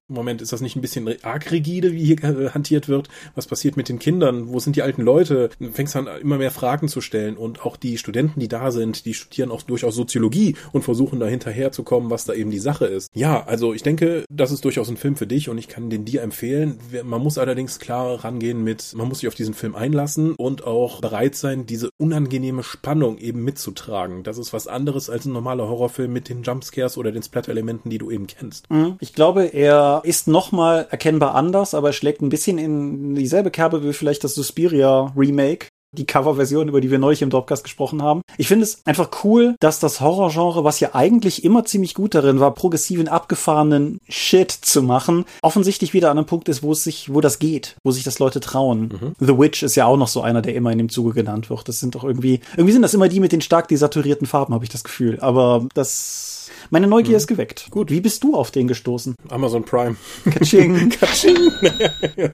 [0.07, 3.09] Moment, ist das nicht ein bisschen arg rigide, wie hier äh, hantiert wird?
[3.35, 4.49] Was passiert mit den Kindern?
[4.49, 5.49] Wo sind die alten Leute?
[5.59, 7.37] Du fängst an, immer mehr Fragen zu stellen.
[7.37, 11.25] Und auch die Studenten, die da sind, die studieren auch durchaus Soziologie und versuchen da
[11.25, 13.09] hinterherzukommen, was da eben die Sache ist.
[13.15, 16.05] Ja, also ich denke, das ist durchaus ein Film für dich und ich kann den
[16.05, 16.79] dir empfehlen.
[17.03, 20.98] Man muss allerdings klar rangehen mit, man muss sich auf diesen Film einlassen und auch
[21.01, 24.23] bereit sein, diese unangenehme Spannung eben mitzutragen.
[24.23, 27.97] Das ist was anderes als ein normaler Horrorfilm mit den Jumpscares oder den Splatter-Elementen, die
[27.97, 28.69] du eben kennst.
[28.69, 28.97] Mhm.
[28.99, 33.83] Ich glaube, er ist nochmal erkennbar anders, aber er schlägt ein bisschen in dieselbe Kerbe
[33.83, 38.21] wie vielleicht das Suspiria Remake die Coverversion, über die wir neulich im Dropcast gesprochen haben.
[38.37, 42.39] Ich finde es einfach cool, dass das Horrorgenre, was ja eigentlich immer ziemlich gut darin
[42.39, 47.13] war, progressiven, abgefahrenen Shit zu machen, offensichtlich wieder an einem Punkt ist, wo es sich,
[47.13, 48.81] wo das geht, wo sich das Leute trauen.
[48.81, 49.25] Mhm.
[49.25, 51.67] The Witch ist ja auch noch so einer, der immer in dem Zuge genannt wird.
[51.67, 54.63] Das sind doch irgendwie, irgendwie sind das immer die mit den stark desaturierten Farben, habe
[54.63, 55.19] ich das Gefühl.
[55.21, 57.17] Aber das meine Neugier mhm.
[57.17, 57.67] ist geweckt.
[57.71, 57.91] Gut.
[57.91, 59.15] Wie bist du auf den gestoßen?
[59.29, 59.95] Amazon Prime.
[60.25, 60.89] Kaching.
[60.99, 61.51] Kaching.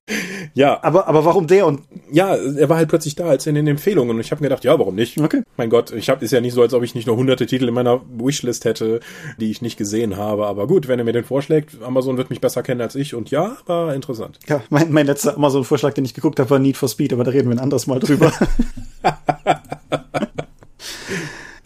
[0.53, 0.83] ja.
[0.83, 1.81] Aber, aber warum der und?
[2.11, 4.63] Ja, er war halt plötzlich da als in den Empfehlungen und ich habe mir gedacht,
[4.63, 5.19] ja, warum nicht?
[5.19, 5.43] Okay.
[5.57, 7.67] Mein Gott, ich habe ist ja nicht so, als ob ich nicht nur hunderte Titel
[7.67, 8.99] in meiner Wishlist hätte,
[9.39, 10.45] die ich nicht gesehen habe.
[10.47, 13.31] Aber gut, wenn er mir den vorschlägt, Amazon wird mich besser kennen als ich und
[13.31, 14.39] ja, war interessant.
[14.47, 17.31] Ja, mein, mein letzter Amazon-Vorschlag, den ich geguckt habe, war Need for Speed, aber da
[17.31, 18.31] reden wir ein anderes Mal drüber.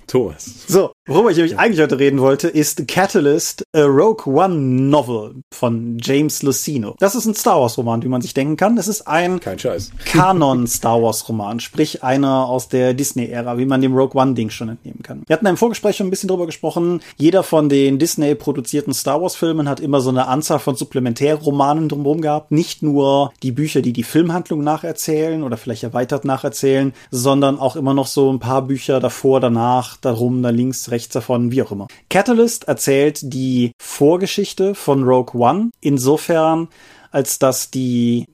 [0.10, 0.66] Thomas.
[0.68, 5.98] So, worüber ich nämlich eigentlich heute reden wollte, ist Catalyst, a Rogue One Novel von
[6.02, 6.96] James Lucino.
[7.00, 8.78] Das ist ein Star Wars Roman, wie man sich denken kann.
[8.78, 9.92] Es ist ein Kein Scheiß.
[10.06, 14.50] Kanon Star Wars Roman, sprich einer aus der Disney-Ära, wie man dem Rogue One Ding
[14.50, 15.24] schon entnehmen kann.
[15.28, 17.02] Wir hatten im Vorgespräch schon ein bisschen drüber gesprochen.
[17.18, 21.88] Jeder von den Disney produzierten Star Wars Filmen hat immer so eine Anzahl von Supplementärromanen
[21.88, 22.52] drumherum gehabt.
[22.52, 27.94] Nicht nur die Bücher, die die Filmhandlung nacherzählen oder vielleicht erweitert nacherzählen, sondern auch immer
[27.94, 31.88] noch so ein paar Bücher davor, danach, darum, da links, rechts davon, wie auch immer.
[32.10, 36.68] Catalyst erzählt die Vorgeschichte von Rogue One insofern,
[37.12, 38.28] als dass die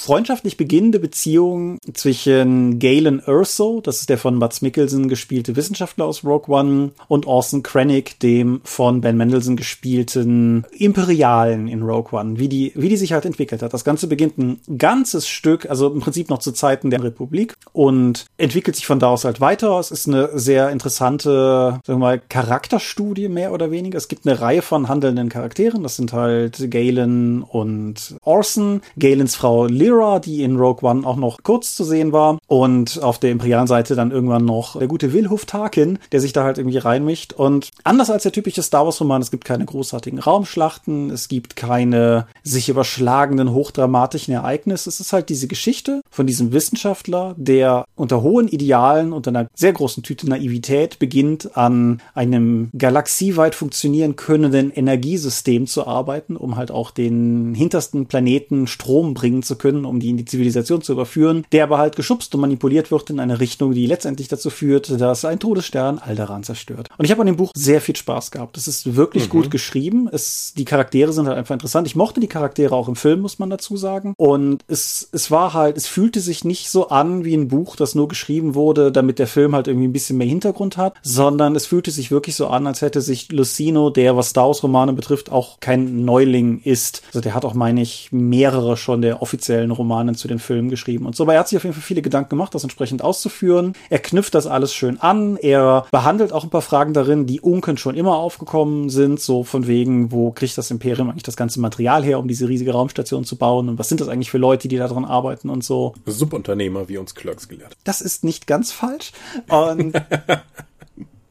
[0.00, 6.24] freundschaftlich beginnende Beziehung zwischen Galen Erso, das ist der von Mats Mikkelsen gespielte Wissenschaftler aus
[6.24, 12.48] Rogue One, und Orson Krennic, dem von Ben Mendelssohn gespielten Imperialen in Rogue One, wie
[12.48, 13.74] die, wie die sich halt entwickelt hat.
[13.74, 18.26] Das Ganze beginnt ein ganzes Stück, also im Prinzip noch zu Zeiten der Republik und
[18.38, 19.78] entwickelt sich von da aus halt weiter.
[19.78, 23.98] Es ist eine sehr interessante, sagen wir mal, Charakterstudie mehr oder weniger.
[23.98, 25.82] Es gibt eine Reihe von handelnden Charakteren.
[25.82, 31.38] Das sind halt Galen und Orson, Galens Frau Lyra, die in Rogue One auch noch
[31.42, 32.38] kurz zu sehen war.
[32.46, 36.44] Und auf der imperialen Seite dann irgendwann noch der gute Wilhuf Tarkin, der sich da
[36.44, 37.32] halt irgendwie reinmischt.
[37.32, 41.56] Und anders als der typische Star Wars Roman, es gibt keine großartigen Raumschlachten, es gibt
[41.56, 44.88] keine sich überschlagenden, hochdramatischen Ereignisse.
[44.88, 49.72] Es ist halt diese Geschichte von diesem Wissenschaftler, der unter hohen Idealen und einer sehr
[49.72, 56.90] großen Tüte Naivität beginnt, an einem galaxieweit funktionieren könnenden Energiesystem zu arbeiten, um halt auch
[56.90, 61.64] den hintersten Planeten Strom bringen zu können, um die in die Zivilisation zu überführen, der
[61.64, 65.38] aber halt geschubst und manipuliert wird in eine Richtung, die letztendlich dazu führt, dass ein
[65.38, 66.88] Todesstern Alderan zerstört.
[66.98, 68.56] Und ich habe an dem Buch sehr viel Spaß gehabt.
[68.56, 69.30] Es ist wirklich mhm.
[69.30, 70.08] gut geschrieben.
[70.10, 71.86] Es, die Charaktere sind halt einfach interessant.
[71.86, 74.14] Ich mochte die Charaktere auch im Film, muss man dazu sagen.
[74.16, 77.94] Und es, es war halt, es fühlte sich nicht so an wie ein Buch, das
[77.94, 81.66] nur geschrieben wurde, damit der Film halt irgendwie ein bisschen mehr Hintergrund hat, sondern es
[81.66, 85.30] fühlte sich wirklich so an, als hätte sich Lucino, der was Star Wars Romane betrifft,
[85.30, 87.02] auch kein Neuling ist.
[87.08, 91.06] Also der hat auch, meine ich, mehrere schon der offiziellen Romanen zu den Filmen geschrieben
[91.06, 91.24] und so.
[91.24, 93.74] Aber er hat sich auf jeden Fall viele Gedanken gemacht, das entsprechend auszuführen.
[93.88, 95.36] Er knüpft das alles schön an.
[95.36, 99.66] Er behandelt auch ein paar Fragen darin, die Unken schon immer aufgekommen sind, so von
[99.66, 103.36] wegen, wo kriegt das Imperium eigentlich das ganze Material her, um diese riesige Raumstation zu
[103.36, 105.94] bauen und was sind das eigentlich für Leute, die daran arbeiten und so.
[106.06, 107.76] Subunternehmer, wie uns Clerks gelehrt.
[107.84, 109.12] Das ist nicht ganz falsch.
[109.48, 109.94] Und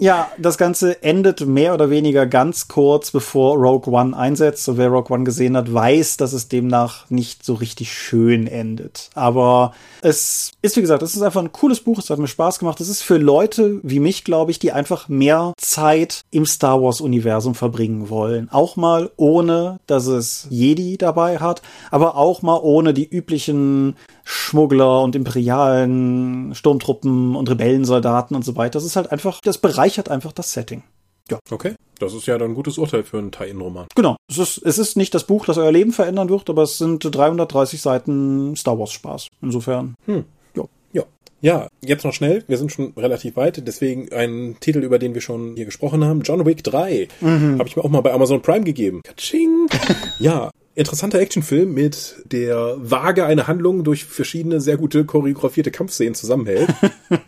[0.02, 4.70] Ja, das Ganze endet mehr oder weniger ganz kurz bevor Rogue One einsetzt.
[4.70, 9.10] Und wer Rogue One gesehen hat, weiß, dass es demnach nicht so richtig schön endet.
[9.14, 12.00] Aber es ist, wie gesagt, es ist einfach ein cooles Buch.
[12.00, 12.80] Es hat mir Spaß gemacht.
[12.80, 17.02] Es ist für Leute wie mich, glaube ich, die einfach mehr Zeit im Star Wars
[17.02, 18.48] Universum verbringen wollen.
[18.52, 23.98] Auch mal ohne, dass es Jedi dabei hat, aber auch mal ohne die üblichen
[24.32, 28.74] Schmuggler und imperialen Sturmtruppen und Rebellensoldaten und so weiter.
[28.74, 30.84] Das ist halt einfach, das bereichert einfach das Setting.
[31.32, 31.40] Ja.
[31.50, 31.74] Okay.
[31.98, 33.88] Das ist ja dann ein gutes Urteil für einen Tie-In-Roman.
[33.96, 34.18] Genau.
[34.30, 37.04] Es ist, es ist nicht das Buch, das euer Leben verändern wird, aber es sind
[37.04, 39.30] 330 Seiten Star Wars Spaß.
[39.42, 39.96] Insofern.
[40.06, 40.26] Hm.
[40.56, 40.64] Ja.
[40.94, 41.04] Ja.
[41.42, 42.44] Ja, jetzt noch schnell.
[42.48, 43.66] Wir sind schon relativ weit.
[43.66, 46.22] Deswegen ein Titel, über den wir schon hier gesprochen haben.
[46.22, 47.08] John Wick 3.
[47.20, 47.58] Mhm.
[47.58, 49.02] Habe ich mir auch mal bei Amazon Prime gegeben.
[49.04, 49.68] Katsching.
[50.20, 56.70] ja, interessanter Actionfilm mit der vage eine Handlung durch verschiedene sehr gute choreografierte Kampfszenen zusammenhält.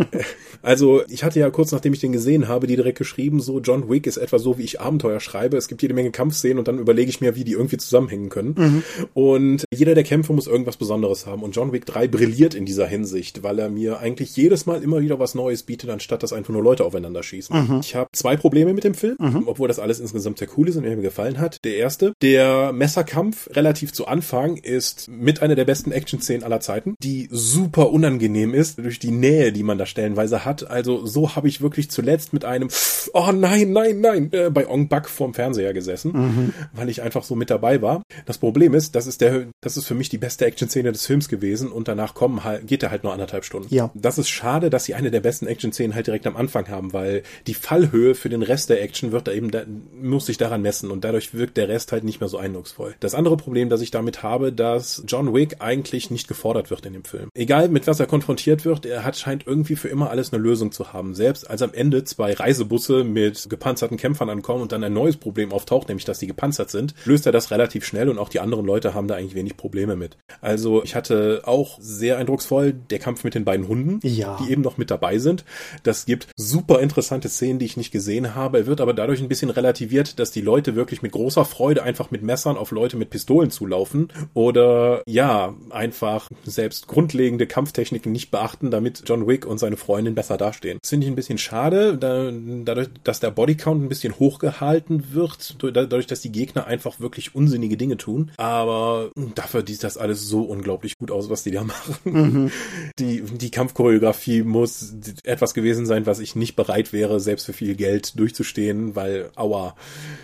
[0.62, 3.90] also ich hatte ja kurz nachdem ich den gesehen habe, die direkt geschrieben, so John
[3.90, 5.58] Wick ist etwa so, wie ich Abenteuer schreibe.
[5.58, 8.56] Es gibt jede Menge Kampfszenen und dann überlege ich mir, wie die irgendwie zusammenhängen können.
[8.58, 8.84] Mhm.
[9.14, 11.44] Und jeder der Kämpfe muss irgendwas Besonderes haben.
[11.44, 15.02] Und John Wick 3 brilliert in dieser Hinsicht, weil er mir eigentlich jedes Mal immer
[15.02, 17.68] wieder was Neues bietet, anstatt dass einfach nur Leute aufeinander schießen.
[17.68, 17.80] Mhm.
[17.82, 19.44] Ich habe zwei Probleme mit dem Film, mhm.
[19.46, 21.58] obwohl das alles insgesamt sehr cool ist und mir gefallen hat.
[21.66, 26.96] Der erste, der Messerkampf relativ zu Anfang ist mit einer der besten Action-Szenen aller Zeiten,
[27.02, 30.70] die super unangenehm ist durch die Nähe, die man da stellenweise hat.
[30.70, 32.70] Also so habe ich wirklich zuletzt mit einem
[33.14, 36.54] Oh nein, nein, nein äh, bei Ong Bak vorm Fernseher gesessen, mhm.
[36.74, 38.04] weil ich einfach so mit dabei war.
[38.26, 41.28] Das Problem ist, das ist der, das ist für mich die beste Action-Szene des Films
[41.28, 43.74] gewesen und danach kommen halt, geht er halt nur anderthalb Stunden.
[43.74, 43.92] Ja.
[43.94, 47.24] Das ist schade, dass sie eine der besten Action-Szenen halt direkt am Anfang haben, weil
[47.48, 49.64] die Fallhöhe für den Rest der Action wird da eben, da,
[50.00, 52.96] muss sich daran messen und dadurch wirkt der Rest halt nicht mehr so eindrucksvoll.
[53.00, 56.94] Das andere Problem, das ich damit habe, dass John Wick eigentlich nicht gefordert wird in
[56.94, 57.30] dem Film.
[57.34, 60.72] Egal mit was er konfrontiert wird, er hat scheint irgendwie für immer alles eine Lösung
[60.72, 61.14] zu haben.
[61.14, 65.52] Selbst als am Ende zwei Reisebusse mit gepanzerten Kämpfern ankommen und dann ein neues Problem
[65.52, 68.66] auftaucht, nämlich dass die gepanzert sind, löst er das relativ schnell und auch die anderen
[68.66, 70.18] Leute haben da eigentlich wenig Probleme mit.
[70.42, 74.38] Also ich hatte auch sehr eindrucksvoll der Kampf mit den beiden Hunden, ja.
[74.42, 75.46] die eben noch mit dabei sind.
[75.84, 78.60] Das gibt super interessante Szenen, die ich nicht gesehen habe.
[78.60, 82.12] Er wird aber dadurch ein bisschen relativiert, dass die Leute wirklich mit großer Freude einfach
[82.12, 88.72] mit Messern auf Leute mit Pistolen zulaufen oder ja, einfach selbst grundlegende Kampftechniken nicht beachten,
[88.72, 90.80] damit John Wick und seine Freundin besser dastehen.
[90.82, 92.32] Das finde ich ein bisschen schade, da,
[92.66, 97.78] dadurch, dass der Bodycount ein bisschen hochgehalten wird, dadurch, dass die Gegner einfach wirklich unsinnige
[97.78, 98.32] Dinge tun.
[98.38, 101.96] Aber dafür sieht das alles so unglaublich gut aus, was die da machen.
[102.04, 102.52] Mhm.
[103.00, 104.94] Die, die Kampfchoreografie muss
[105.24, 109.76] etwas gewesen sein, was ich nicht bereit wäre, selbst für viel Geld durchzustehen, weil, aua,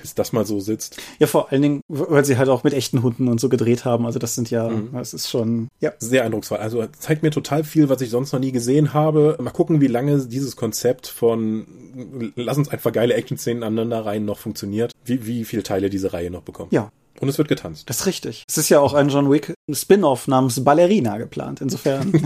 [0.01, 1.01] bis das mal so sitzt.
[1.19, 4.05] Ja, vor allen Dingen, weil sie halt auch mit echten Hunden und so gedreht haben.
[4.05, 4.89] Also das sind ja, mhm.
[4.93, 5.91] das ist schon, ja.
[5.99, 6.59] Sehr eindrucksvoll.
[6.59, 9.37] Also zeigt mir total viel, was ich sonst noch nie gesehen habe.
[9.41, 11.65] Mal gucken, wie lange dieses Konzept von
[12.35, 14.91] lass uns einfach geile Action-Szenen aneinander rein noch funktioniert.
[15.03, 16.71] Wie, wie viele Teile diese Reihe noch bekommt.
[16.71, 17.89] Ja, und es wird getanzt.
[17.89, 18.43] Das ist richtig.
[18.47, 22.13] Es ist ja auch ein John Wick Spin-off namens Ballerina geplant, insofern.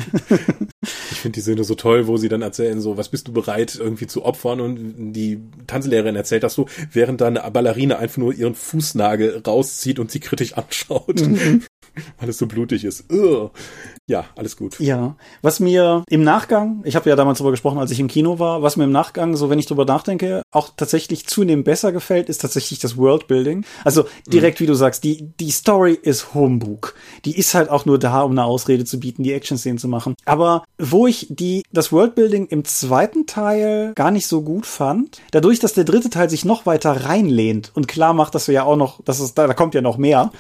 [0.81, 3.75] ich finde die Szene so toll, wo sie dann erzählen, so, was bist du bereit
[3.79, 4.61] irgendwie zu opfern?
[4.61, 9.99] Und die Tanzlehrerin erzählt das so, während dann eine Ballerina einfach nur ihren Fußnagel rauszieht
[9.99, 11.21] und sie kritisch anschaut.
[11.21, 11.63] Mhm.
[12.19, 13.11] weil es so blutig ist.
[13.11, 13.51] Ugh.
[14.07, 14.77] Ja, alles gut.
[14.79, 18.39] Ja, was mir im Nachgang, ich habe ja damals darüber gesprochen, als ich im Kino
[18.39, 22.27] war, was mir im Nachgang, so wenn ich drüber nachdenke, auch tatsächlich zunehmend besser gefällt,
[22.27, 23.63] ist tatsächlich das Worldbuilding.
[23.85, 24.63] Also direkt, mhm.
[24.63, 26.93] wie du sagst, die, die Story ist Humbug.
[27.23, 30.15] Die ist halt auch nur da, um eine Ausrede zu bieten, die Action-Szenen zu machen.
[30.25, 35.59] Aber wo ich die, das Worldbuilding im zweiten Teil gar nicht so gut fand, dadurch,
[35.59, 38.75] dass der dritte Teil sich noch weiter reinlehnt und klar macht, dass wir ja auch
[38.75, 40.31] noch, dass es da, da kommt ja noch mehr.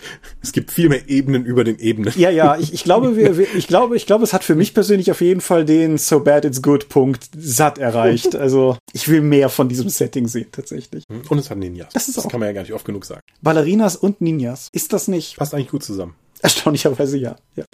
[0.41, 2.13] Es gibt viel mehr Ebenen über den Ebenen.
[2.17, 4.73] Ja, ja, ich, ich glaube, wir, wir, ich glaube, ich glaube, es hat für mich
[4.73, 8.35] persönlich auf jeden Fall den So Bad It's Good Punkt satt erreicht.
[8.35, 11.03] Also ich will mehr von diesem Setting sehen, tatsächlich.
[11.29, 11.93] Und es hat Ninjas.
[11.93, 13.21] Das, ist das auch kann man ja gar nicht oft genug sagen.
[13.41, 14.69] Ballerinas und Ninjas.
[14.71, 15.37] Ist das nicht?
[15.37, 16.15] Passt eigentlich gut zusammen.
[16.41, 17.35] Erstaunlicherweise ja.
[17.55, 17.65] ja.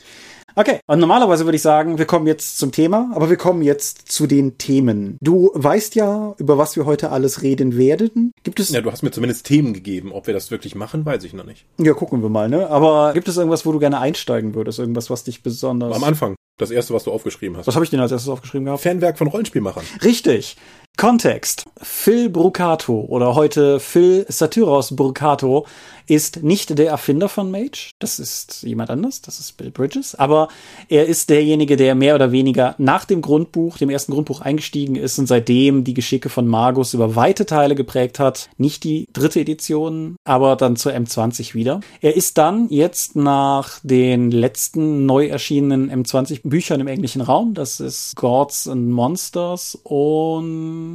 [0.56, 4.12] Okay, und normalerweise würde ich sagen, wir kommen jetzt zum Thema, aber wir kommen jetzt
[4.12, 5.18] zu den Themen.
[5.22, 8.32] Du weißt ja, über was wir heute alles reden werden.
[8.42, 8.70] Gibt es.
[8.70, 10.12] Ja, du hast mir zumindest Themen gegeben.
[10.12, 11.68] Ob wir das wirklich machen, weiß ich noch nicht.
[11.78, 12.72] Ja, gucken wir mal, ne?
[12.72, 14.80] Aber gibt es irgendwas, wo du gerne einsteigen würdest?
[14.80, 15.96] Irgendwas, was dich besonders.
[15.96, 16.36] Am Anfang.
[16.58, 17.68] Das erste, was du aufgeschrieben hast.
[17.68, 18.82] Was habe ich denn als erstes aufgeschrieben gehabt?
[18.82, 19.84] Fanwerk von Rollenspielmachern.
[20.04, 20.58] Richtig.
[20.98, 21.66] Kontext.
[21.80, 25.68] Phil Brucato oder heute Phil Satyros Brucato
[26.08, 27.92] ist nicht der Erfinder von Mage.
[28.00, 29.22] Das ist jemand anders.
[29.22, 30.16] Das ist Bill Bridges.
[30.16, 30.48] Aber
[30.90, 35.20] er ist derjenige, der mehr oder weniger nach dem Grundbuch, dem ersten Grundbuch eingestiegen ist
[35.20, 38.50] und seitdem die Geschicke von Magus über weite Teile geprägt hat.
[38.58, 41.82] Nicht die dritte Edition, aber dann zur M20 wieder.
[42.02, 47.54] Er ist dann jetzt nach den letzten neu erschienenen M20 Büchern im englischen Raum.
[47.54, 50.87] Das ist Gods and Monsters und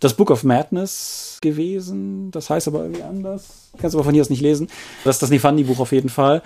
[0.00, 2.30] das Book of Madness gewesen.
[2.30, 3.70] Das heißt aber irgendwie anders.
[3.78, 4.68] Kannst aber von hier aus nicht lesen.
[5.04, 6.42] Das ist das Nefandi-Buch auf jeden Fall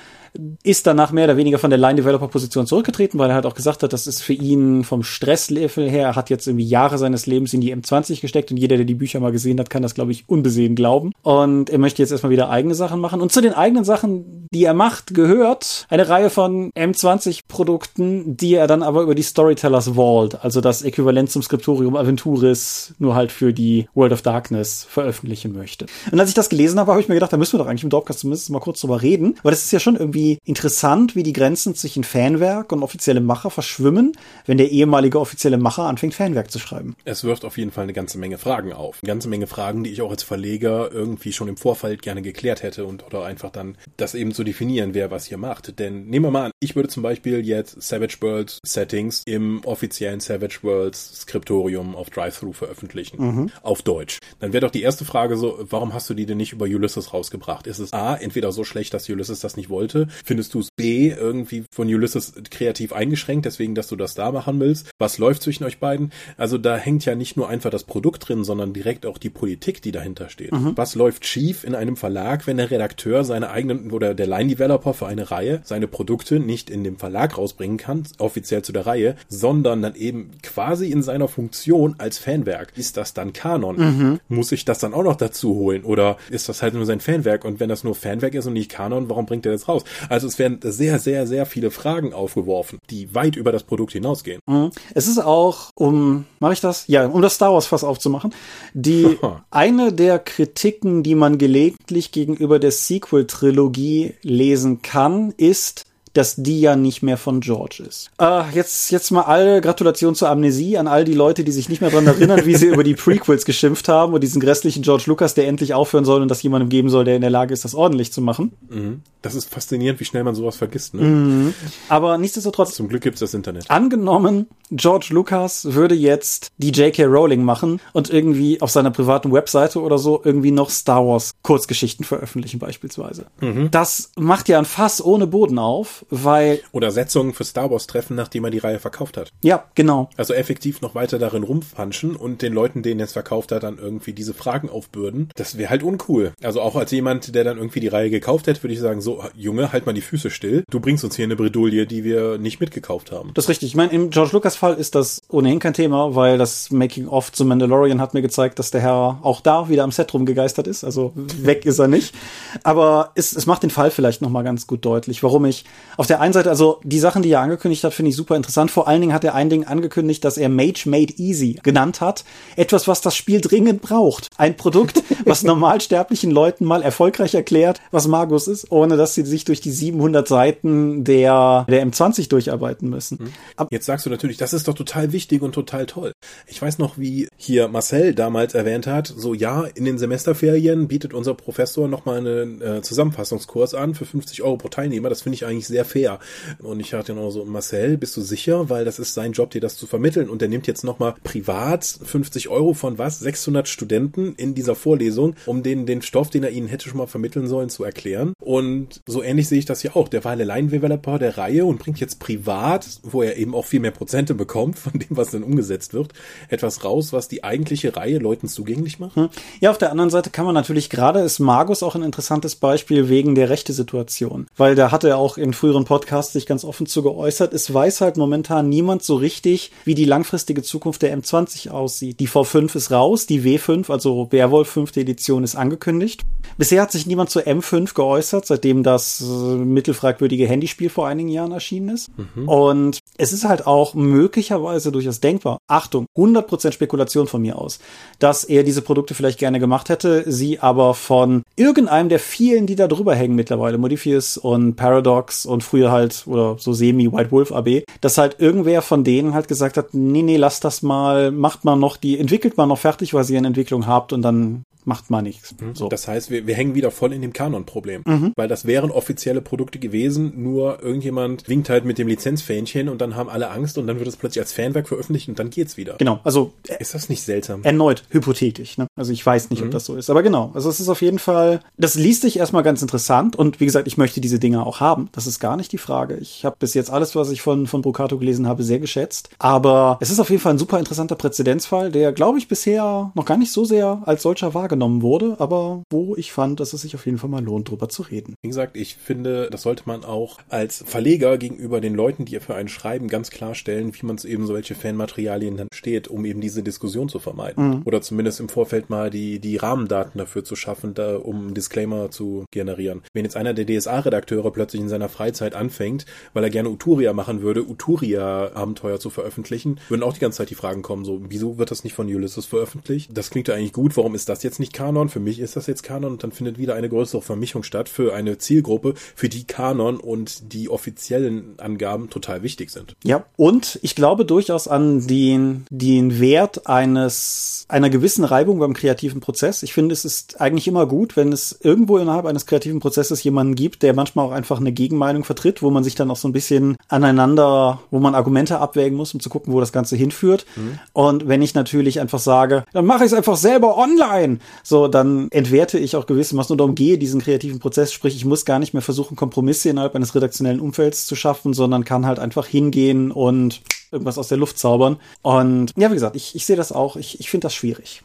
[0.62, 3.92] ist danach mehr oder weniger von der Line-Developer-Position zurückgetreten, weil er halt auch gesagt hat,
[3.92, 7.60] das ist für ihn vom Stresslevel her, er hat jetzt irgendwie Jahre seines Lebens in
[7.60, 10.28] die M20 gesteckt und jeder, der die Bücher mal gesehen hat, kann das, glaube ich,
[10.28, 11.12] unbesehen glauben.
[11.22, 13.20] Und er möchte jetzt erstmal wieder eigene Sachen machen.
[13.20, 18.66] Und zu den eigenen Sachen, die er macht, gehört eine Reihe von M20-Produkten, die er
[18.66, 23.32] dann aber über die Storytellers Vault, also das Äquivalent zum Skriptorium Aventuris, es nur halt
[23.32, 25.86] für die World of Darkness veröffentlichen möchte.
[26.10, 27.84] Und als ich das gelesen habe, habe ich mir gedacht, da müssen wir doch eigentlich
[27.84, 31.22] im Dorfcast zumindest mal kurz drüber reden, weil das ist ja schon irgendwie interessant, wie
[31.22, 34.12] die Grenzen zwischen Fanwerk und offizielle Macher verschwimmen,
[34.46, 36.96] wenn der ehemalige offizielle Macher anfängt, Fanwerk zu schreiben.
[37.04, 38.98] Es wirft auf jeden Fall eine ganze Menge Fragen auf.
[39.02, 42.62] Eine ganze Menge Fragen, die ich auch als Verleger irgendwie schon im Vorfeld gerne geklärt
[42.62, 45.78] hätte und oder einfach dann das eben zu definieren, wer was hier macht.
[45.78, 50.20] Denn nehmen wir mal an, ich würde zum Beispiel jetzt Savage Worlds Settings im offiziellen
[50.20, 53.16] Savage Worlds Skriptorium auf Drive-Thru veröffentlichen.
[53.18, 53.50] Mhm.
[53.62, 54.18] Auf Deutsch.
[54.40, 57.12] Dann wäre doch die erste Frage so, warum hast du die denn nicht über Ulysses
[57.12, 57.66] rausgebracht?
[57.66, 60.08] Ist es A, entweder so schlecht, dass Ulysses das nicht wollte?
[60.24, 64.60] Findest du es B, irgendwie von Ulysses kreativ eingeschränkt, deswegen, dass du das da machen
[64.60, 64.90] willst?
[64.98, 66.12] Was läuft zwischen euch beiden?
[66.36, 69.82] Also da hängt ja nicht nur einfach das Produkt drin, sondern direkt auch die Politik,
[69.82, 70.52] die dahinter steht.
[70.52, 70.72] Mhm.
[70.76, 75.06] Was läuft schief in einem Verlag, wenn der Redakteur seine eigenen oder der Line-Developer für
[75.06, 79.82] eine Reihe seine Produkte nicht in dem Verlag rausbringen kann, offiziell zu der Reihe, sondern
[79.82, 82.72] dann eben quasi in seiner Funktion als Fanwerk.
[82.76, 83.76] Ist das dann Kanon?
[83.76, 84.20] Mhm.
[84.28, 85.84] Muss ich das dann auch noch dazu holen?
[85.84, 87.44] Oder ist das halt nur sein Fanwerk?
[87.44, 89.84] Und wenn das nur Fanwerk ist und nicht Kanon, warum bringt er das raus?
[90.08, 94.40] Also es werden sehr, sehr, sehr viele Fragen aufgeworfen, die weit über das Produkt hinausgehen.
[94.46, 94.70] Mhm.
[94.94, 96.84] Es ist auch, um, mache ich das?
[96.86, 98.32] Ja, um das Star Wars Fass aufzumachen,
[98.74, 99.18] die
[99.50, 106.76] eine der Kritiken, die man gelegentlich gegenüber der Sequel-Trilogie lesen kann, ist, dass die ja
[106.76, 108.10] nicht mehr von George ist.
[108.20, 111.80] Äh, jetzt, jetzt mal alle Gratulation zur Amnesie an all die Leute, die sich nicht
[111.80, 115.34] mehr daran erinnern, wie sie über die Prequels geschimpft haben und diesen grässlichen George Lucas,
[115.34, 117.74] der endlich aufhören soll und das jemandem geben soll, der in der Lage ist, das
[117.74, 118.52] ordentlich zu machen.
[118.68, 119.02] Mhm.
[119.22, 120.94] Das ist faszinierend, wie schnell man sowas vergisst.
[120.94, 121.02] Ne?
[121.02, 121.54] Mhm.
[121.88, 122.74] Aber nichtsdestotrotz.
[122.74, 123.68] Zum Glück gibt's das Internet.
[123.68, 127.04] Angenommen, George Lucas würde jetzt die J.K.
[127.04, 132.04] Rowling machen und irgendwie auf seiner privaten Webseite oder so irgendwie noch Star Wars Kurzgeschichten
[132.04, 133.26] veröffentlichen beispielsweise.
[133.40, 133.70] Mhm.
[133.70, 136.60] Das macht ja ein Fass ohne Boden auf, weil...
[136.72, 139.30] Oder Setzungen für Star Wars treffen, nachdem er die Reihe verkauft hat.
[139.42, 140.10] Ja, genau.
[140.16, 143.78] Also effektiv noch weiter darin rumpanschen und den Leuten, denen er es verkauft hat, dann
[143.78, 145.30] irgendwie diese Fragen aufbürden.
[145.36, 146.32] Das wäre halt uncool.
[146.42, 149.22] Also auch als jemand, der dann irgendwie die Reihe gekauft hätte, würde ich sagen, so,
[149.34, 150.64] Junge, halt mal die Füße still.
[150.70, 153.32] Du bringst uns hier eine Bredouille, die wir nicht mitgekauft haben.
[153.34, 153.68] Das ist richtig.
[153.68, 157.44] Ich meine, im George Lucas Fall ist das ohnehin kein Thema, weil das Making-of zu
[157.44, 160.84] Mandalorian hat mir gezeigt, dass der Herr auch da wieder am Set rumgegeistert ist.
[160.84, 162.14] Also weg ist er nicht.
[162.62, 165.64] Aber es, es macht den Fall vielleicht nochmal ganz gut deutlich, warum ich
[165.98, 168.70] auf der einen Seite, also die Sachen, die er angekündigt hat, finde ich super interessant.
[168.70, 172.24] Vor allen Dingen hat er ein Ding angekündigt, dass er Mage Made Easy genannt hat.
[172.54, 174.28] Etwas, was das Spiel dringend braucht.
[174.36, 179.44] Ein Produkt, was normalsterblichen Leuten mal erfolgreich erklärt, was Magus ist, ohne dass sie sich
[179.44, 183.18] durch die 700 Seiten der, der M20 durcharbeiten müssen.
[183.20, 183.66] Mhm.
[183.72, 186.12] Jetzt sagst du natürlich, das ist doch total wichtig und total toll.
[186.46, 191.12] Ich weiß noch, wie hier Marcel damals erwähnt hat, so ja, in den Semesterferien bietet
[191.12, 195.08] unser Professor nochmal einen äh, Zusammenfassungskurs an für 50 Euro pro Teilnehmer.
[195.08, 196.18] Das finde ich eigentlich sehr fair.
[196.60, 198.68] Und ich hatte noch so, Marcel, bist du sicher?
[198.70, 200.28] Weil das ist sein Job, dir das zu vermitteln.
[200.28, 203.20] Und der nimmt jetzt nochmal privat 50 Euro von was?
[203.20, 207.06] 600 Studenten in dieser Vorlesung, um denen den Stoff, den er ihnen hätte schon mal
[207.06, 208.32] vermitteln sollen, zu erklären.
[208.40, 210.08] Und so ähnlich sehe ich das ja auch.
[210.08, 213.90] Der war Line-Developer der Reihe und bringt jetzt privat, wo er eben auch viel mehr
[213.90, 216.12] Prozente bekommt von dem, was dann umgesetzt wird,
[216.48, 219.16] etwas raus, was die eigentliche Reihe Leuten zugänglich macht.
[219.16, 219.28] Hm.
[219.60, 223.08] Ja, auf der anderen Seite kann man natürlich gerade ist Magus auch ein interessantes Beispiel
[223.08, 226.86] wegen der rechte Situation, weil da hat er auch in früheren Podcasts sich ganz offen
[226.86, 227.52] zu geäußert.
[227.52, 232.20] Es weiß halt momentan niemand so richtig, wie die langfristige Zukunft der M20 aussieht.
[232.20, 234.96] Die V5 ist raus, die W5, also Werwolf 5.
[234.96, 236.22] Edition ist angekündigt.
[236.56, 241.52] Bisher hat sich niemand zur M5 geäußert, seitdem das äh, mittelfragwürdige Handyspiel vor einigen Jahren
[241.52, 242.08] erschienen ist.
[242.16, 242.48] Mhm.
[242.48, 247.78] Und es ist halt auch möglicherweise durchaus denkbar, Achtung, 100% Spekulation von mir aus,
[248.20, 252.76] dass er diese Produkte vielleicht gerne gemacht hätte, sie aber von irgendeinem der vielen, die
[252.76, 257.52] da drüber hängen mittlerweile, Modifius und Paradox und früher halt, oder so semi White Wolf
[257.52, 261.64] AB, dass halt irgendwer von denen halt gesagt hat, nee, nee, lasst das mal, macht
[261.64, 265.10] mal noch die, entwickelt mal noch fertig, was ihr in Entwicklung habt und dann macht
[265.10, 265.54] man nichts.
[265.60, 265.74] Mhm.
[265.74, 265.88] So.
[265.88, 268.02] Das heißt, wir, wir hängen wieder voll in dem Kanon-Problem.
[268.06, 268.32] Mhm.
[268.34, 273.14] Weil das wären offizielle Produkte gewesen, nur irgendjemand winkt halt mit dem Lizenzfähnchen und dann
[273.14, 275.96] haben alle Angst und dann wird es plötzlich als Fanwerk veröffentlicht und dann geht's wieder.
[275.98, 277.62] Genau, also ist das nicht seltsam?
[277.62, 278.86] Erneut hypothetisch, ne?
[278.96, 279.66] Also ich weiß nicht, mhm.
[279.66, 280.08] ob das so ist.
[280.08, 283.60] Aber genau, also es ist auf jeden Fall, das liest sich erstmal ganz interessant und
[283.60, 285.10] wie gesagt, ich möchte diese Dinge auch haben.
[285.12, 286.16] Das ist gar nicht die Frage.
[286.16, 289.28] Ich habe bis jetzt alles, was ich von, von Brocato gelesen habe, sehr geschätzt.
[289.38, 293.26] Aber es ist auf jeden Fall ein super interessanter Präzedenzfall, der, glaube ich, bisher noch
[293.26, 296.82] gar nicht so sehr als solcher wahrgenommen wahrgenommen wurde, aber wo ich fand, dass es
[296.82, 298.34] sich auf jeden Fall mal lohnt, drüber zu reden.
[298.42, 302.54] Wie gesagt, ich finde, das sollte man auch als Verleger gegenüber den Leuten, die für
[302.54, 306.62] einen schreiben, ganz klarstellen, wie man es eben solche Fanmaterialien dann steht, um eben diese
[306.62, 307.68] Diskussion zu vermeiden.
[307.68, 307.82] Mhm.
[307.84, 312.10] Oder zumindest im Vorfeld mal die, die Rahmendaten dafür zu schaffen, da, um einen Disclaimer
[312.12, 313.02] zu generieren.
[313.12, 317.42] Wenn jetzt einer der DSA-Redakteure plötzlich in seiner Freizeit anfängt, weil er gerne Uturia machen
[317.42, 321.72] würde, Uturia-Abenteuer zu veröffentlichen, würden auch die ganze Zeit die Fragen kommen, so, wieso wird
[321.72, 323.10] das nicht von Ulysses veröffentlicht?
[323.12, 325.08] Das klingt ja eigentlich gut, warum ist das jetzt nicht Kanon?
[325.08, 328.14] Für mich ist das jetzt Kanon und dann findet wieder eine größere Vermischung statt für
[328.14, 332.94] eine Zielgruppe, für die Kanon und die offiziellen Angaben total wichtig sind.
[333.04, 339.20] Ja, und ich glaube durchaus an den, den Wert eines, einer gewissen Reibung beim kreativen
[339.20, 339.62] Prozess.
[339.62, 343.54] Ich finde, es ist eigentlich immer gut, wenn es irgendwo innerhalb eines kreativen Prozesses jemanden
[343.54, 346.32] gibt, der manchmal auch einfach eine Gegenmeinung vertritt, wo man sich dann auch so ein
[346.32, 350.46] bisschen aneinander, wo man Argumente abwägen muss, um zu gucken, wo das Ganze hinführt.
[350.56, 350.78] Mhm.
[350.92, 355.28] Und wenn ich natürlich einfach sage, dann mache ich es einfach selber online, so, dann
[355.30, 358.82] entwerte ich auch gewissermaßen oder umgehe diesen kreativen Prozess, sprich, ich muss gar nicht mehr
[358.82, 364.18] versuchen, Kompromisse innerhalb eines redaktionellen Umfelds zu schaffen, sondern kann halt einfach hingehen und irgendwas
[364.18, 364.98] aus der Luft zaubern.
[365.22, 368.02] Und ja, wie gesagt, ich, ich sehe das auch, ich, ich finde das schwierig.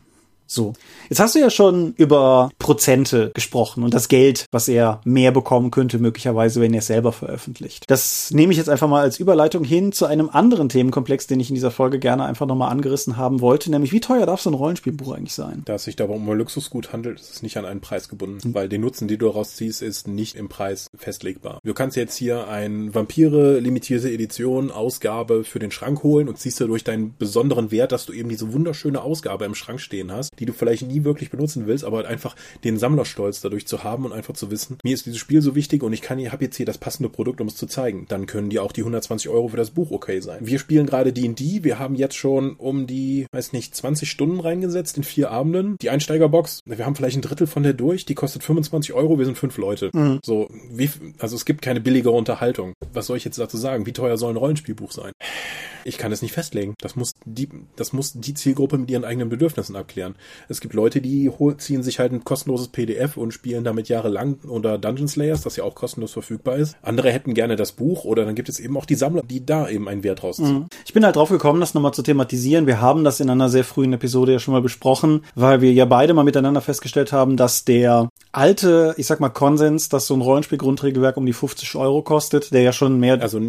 [0.47, 0.73] So.
[1.09, 5.71] Jetzt hast du ja schon über Prozente gesprochen und das Geld, was er mehr bekommen
[5.71, 7.85] könnte, möglicherweise, wenn er es selber veröffentlicht.
[7.87, 11.49] Das nehme ich jetzt einfach mal als Überleitung hin zu einem anderen Themenkomplex, den ich
[11.49, 14.55] in dieser Folge gerne einfach nochmal angerissen haben wollte, nämlich wie teuer darf so ein
[14.55, 15.63] Rollenspielbuch eigentlich sein?
[15.65, 18.39] Da es sich dabei um ein Luxusgut handelt, ist es nicht an einen Preis gebunden,
[18.49, 18.53] mhm.
[18.53, 21.59] weil der Nutzen, den du daraus ziehst, ist nicht im Preis festlegbar.
[21.63, 26.59] Du kannst jetzt hier ein Vampire limitierte Edition Ausgabe für den Schrank holen und ziehst
[26.61, 30.45] dadurch deinen besonderen Wert, dass du eben diese wunderschöne Ausgabe im Schrank stehen hast, die
[30.45, 34.13] du vielleicht nie wirklich benutzen willst, aber halt einfach den Sammlerstolz dadurch zu haben und
[34.13, 36.65] einfach zu wissen, mir ist dieses Spiel so wichtig und ich kann, habe jetzt hier
[36.65, 38.05] das passende Produkt, um es zu zeigen.
[38.07, 40.39] Dann können die auch die 120 Euro für das Buch okay sein.
[40.41, 44.97] Wir spielen gerade D&D, wir haben jetzt schon um die, weiß nicht, 20 Stunden reingesetzt
[44.97, 45.77] in vier Abenden.
[45.81, 49.25] Die Einsteigerbox, wir haben vielleicht ein Drittel von der durch, die kostet 25 Euro, wir
[49.25, 49.89] sind fünf Leute.
[49.93, 50.19] Mhm.
[50.23, 52.73] So, wie, also es gibt keine billigere Unterhaltung.
[52.93, 53.85] Was soll ich jetzt dazu sagen?
[53.85, 55.11] Wie teuer soll ein Rollenspielbuch sein?
[55.85, 56.75] Ich kann es nicht festlegen.
[56.81, 60.15] Das muss die, das muss die Zielgruppe mit ihren eigenen Bedürfnissen abklären.
[60.49, 64.77] Es gibt Leute, die ziehen sich halt ein kostenloses PDF und spielen damit jahrelang unter
[64.77, 66.75] Dungeon Slayers, das ja auch kostenlos verfügbar ist.
[66.81, 69.67] Andere hätten gerne das Buch oder dann gibt es eben auch die Sammler, die da
[69.67, 70.53] eben einen Wert rausziehen.
[70.53, 70.65] Mhm.
[70.85, 72.67] Ich bin halt drauf gekommen, das nochmal zu thematisieren.
[72.67, 75.85] Wir haben das in einer sehr frühen Episode ja schon mal besprochen, weil wir ja
[75.85, 80.21] beide mal miteinander festgestellt haben, dass der alte, ich sag mal Konsens, dass so ein
[80.21, 83.21] Rollenspiel-Grundregelwerk um die 50 Euro kostet, der ja schon mehr...
[83.21, 83.39] Also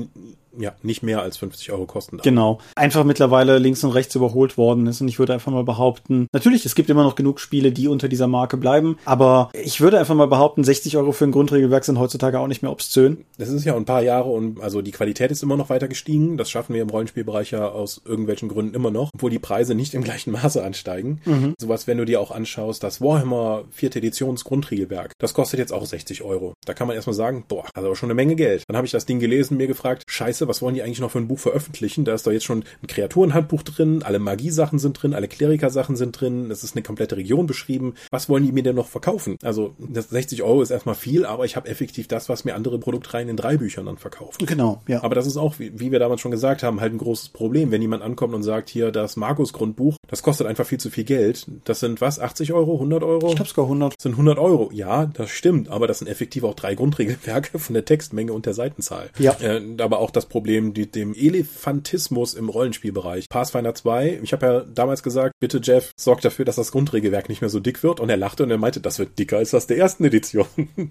[0.58, 2.18] ja, nicht mehr als 50 Euro kosten.
[2.18, 2.58] Genau.
[2.74, 5.00] Einfach mittlerweile links und rechts überholt worden ist.
[5.00, 8.08] Und ich würde einfach mal behaupten, natürlich, es gibt immer noch genug Spiele, die unter
[8.08, 8.98] dieser Marke bleiben.
[9.04, 12.62] Aber ich würde einfach mal behaupten, 60 Euro für ein Grundregelwerk sind heutzutage auch nicht
[12.62, 13.24] mehr obszön.
[13.38, 16.36] Das ist ja ein paar Jahre und also die Qualität ist immer noch weiter gestiegen.
[16.36, 19.94] Das schaffen wir im Rollenspielbereich ja aus irgendwelchen Gründen immer noch, obwohl die Preise nicht
[19.94, 21.20] im gleichen Maße ansteigen.
[21.24, 21.54] Mhm.
[21.58, 23.96] Sowas, wenn du dir auch anschaust, das Warhammer 4.
[23.96, 26.54] Editions Grundregelwerk, das kostet jetzt auch 60 Euro.
[26.64, 28.64] Da kann man erstmal sagen, boah, aber schon eine Menge Geld.
[28.68, 31.18] Dann habe ich das Ding gelesen, mir gefragt, scheiße, was wollen die eigentlich noch für
[31.18, 32.04] ein Buch veröffentlichen?
[32.04, 36.20] Da ist doch jetzt schon ein Kreaturenhandbuch drin, alle Magiesachen sind drin, alle Klerikersachen sind
[36.20, 37.94] drin, es ist eine komplette Region beschrieben.
[38.10, 39.36] Was wollen die mir denn noch verkaufen?
[39.42, 42.78] Also das 60 Euro ist erstmal viel, aber ich habe effektiv das, was mir andere
[42.78, 44.46] Produktreihen in drei Büchern dann verkaufen.
[44.46, 45.02] Genau, ja.
[45.02, 47.70] Aber das ist auch, wie, wie wir damals schon gesagt haben, halt ein großes Problem.
[47.70, 51.04] Wenn jemand ankommt und sagt, hier das Markus Grundbuch, das kostet einfach viel zu viel
[51.04, 51.46] Geld.
[51.64, 53.28] Das sind was, 80 Euro, 100 Euro?
[53.28, 53.94] Ich glaube sogar 100.
[53.96, 54.70] Das sind 100 Euro.
[54.72, 58.54] Ja, das stimmt, aber das sind effektiv auch drei Grundregelwerke von der Textmenge und der
[58.54, 59.10] Seitenzahl.
[59.18, 59.36] Ja.
[59.40, 63.28] Äh, aber auch das Problem, die, dem Elefantismus im Rollenspielbereich.
[63.28, 67.40] Pathfinder 2, ich habe ja damals gesagt, bitte Jeff, sorg dafür, dass das Grundregelwerk nicht
[67.40, 68.00] mehr so dick wird.
[68.00, 70.46] Und er lachte und er meinte, das wird dicker als das der ersten Edition.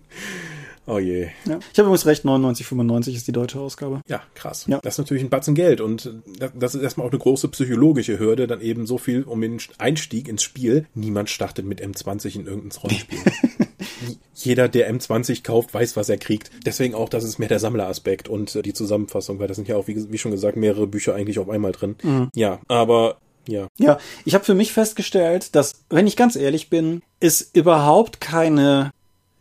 [0.85, 1.29] Oh je.
[1.45, 1.59] Ja.
[1.71, 4.01] Ich habe übrigens recht, 99,95 ist die deutsche Ausgabe.
[4.05, 4.65] Ja, krass.
[4.67, 4.81] Ja.
[4.83, 6.11] Das ist natürlich ein Batzen Geld und
[6.53, 10.27] das ist erstmal auch eine große psychologische Hürde, dann eben so viel um den Einstieg
[10.27, 10.85] ins Spiel.
[10.93, 13.19] Niemand startet mit M20 in irgendein Rollenspiel.
[14.35, 16.51] Jeder, der M20 kauft, weiß, was er kriegt.
[16.65, 19.87] Deswegen auch, das ist mehr der Sammleraspekt und die Zusammenfassung, weil das sind ja auch,
[19.87, 21.95] wie, wie schon gesagt, mehrere Bücher eigentlich auf einmal drin.
[22.03, 22.29] Mhm.
[22.33, 23.17] Ja, aber
[23.47, 23.67] ja.
[23.77, 28.91] Ja, ich habe für mich festgestellt, dass, wenn ich ganz ehrlich bin, es überhaupt keine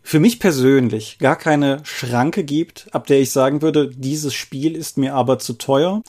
[0.04, 4.98] für mich persönlich gar keine Schranke gibt, ab der ich sagen würde, dieses Spiel ist
[4.98, 6.02] mir aber zu teuer.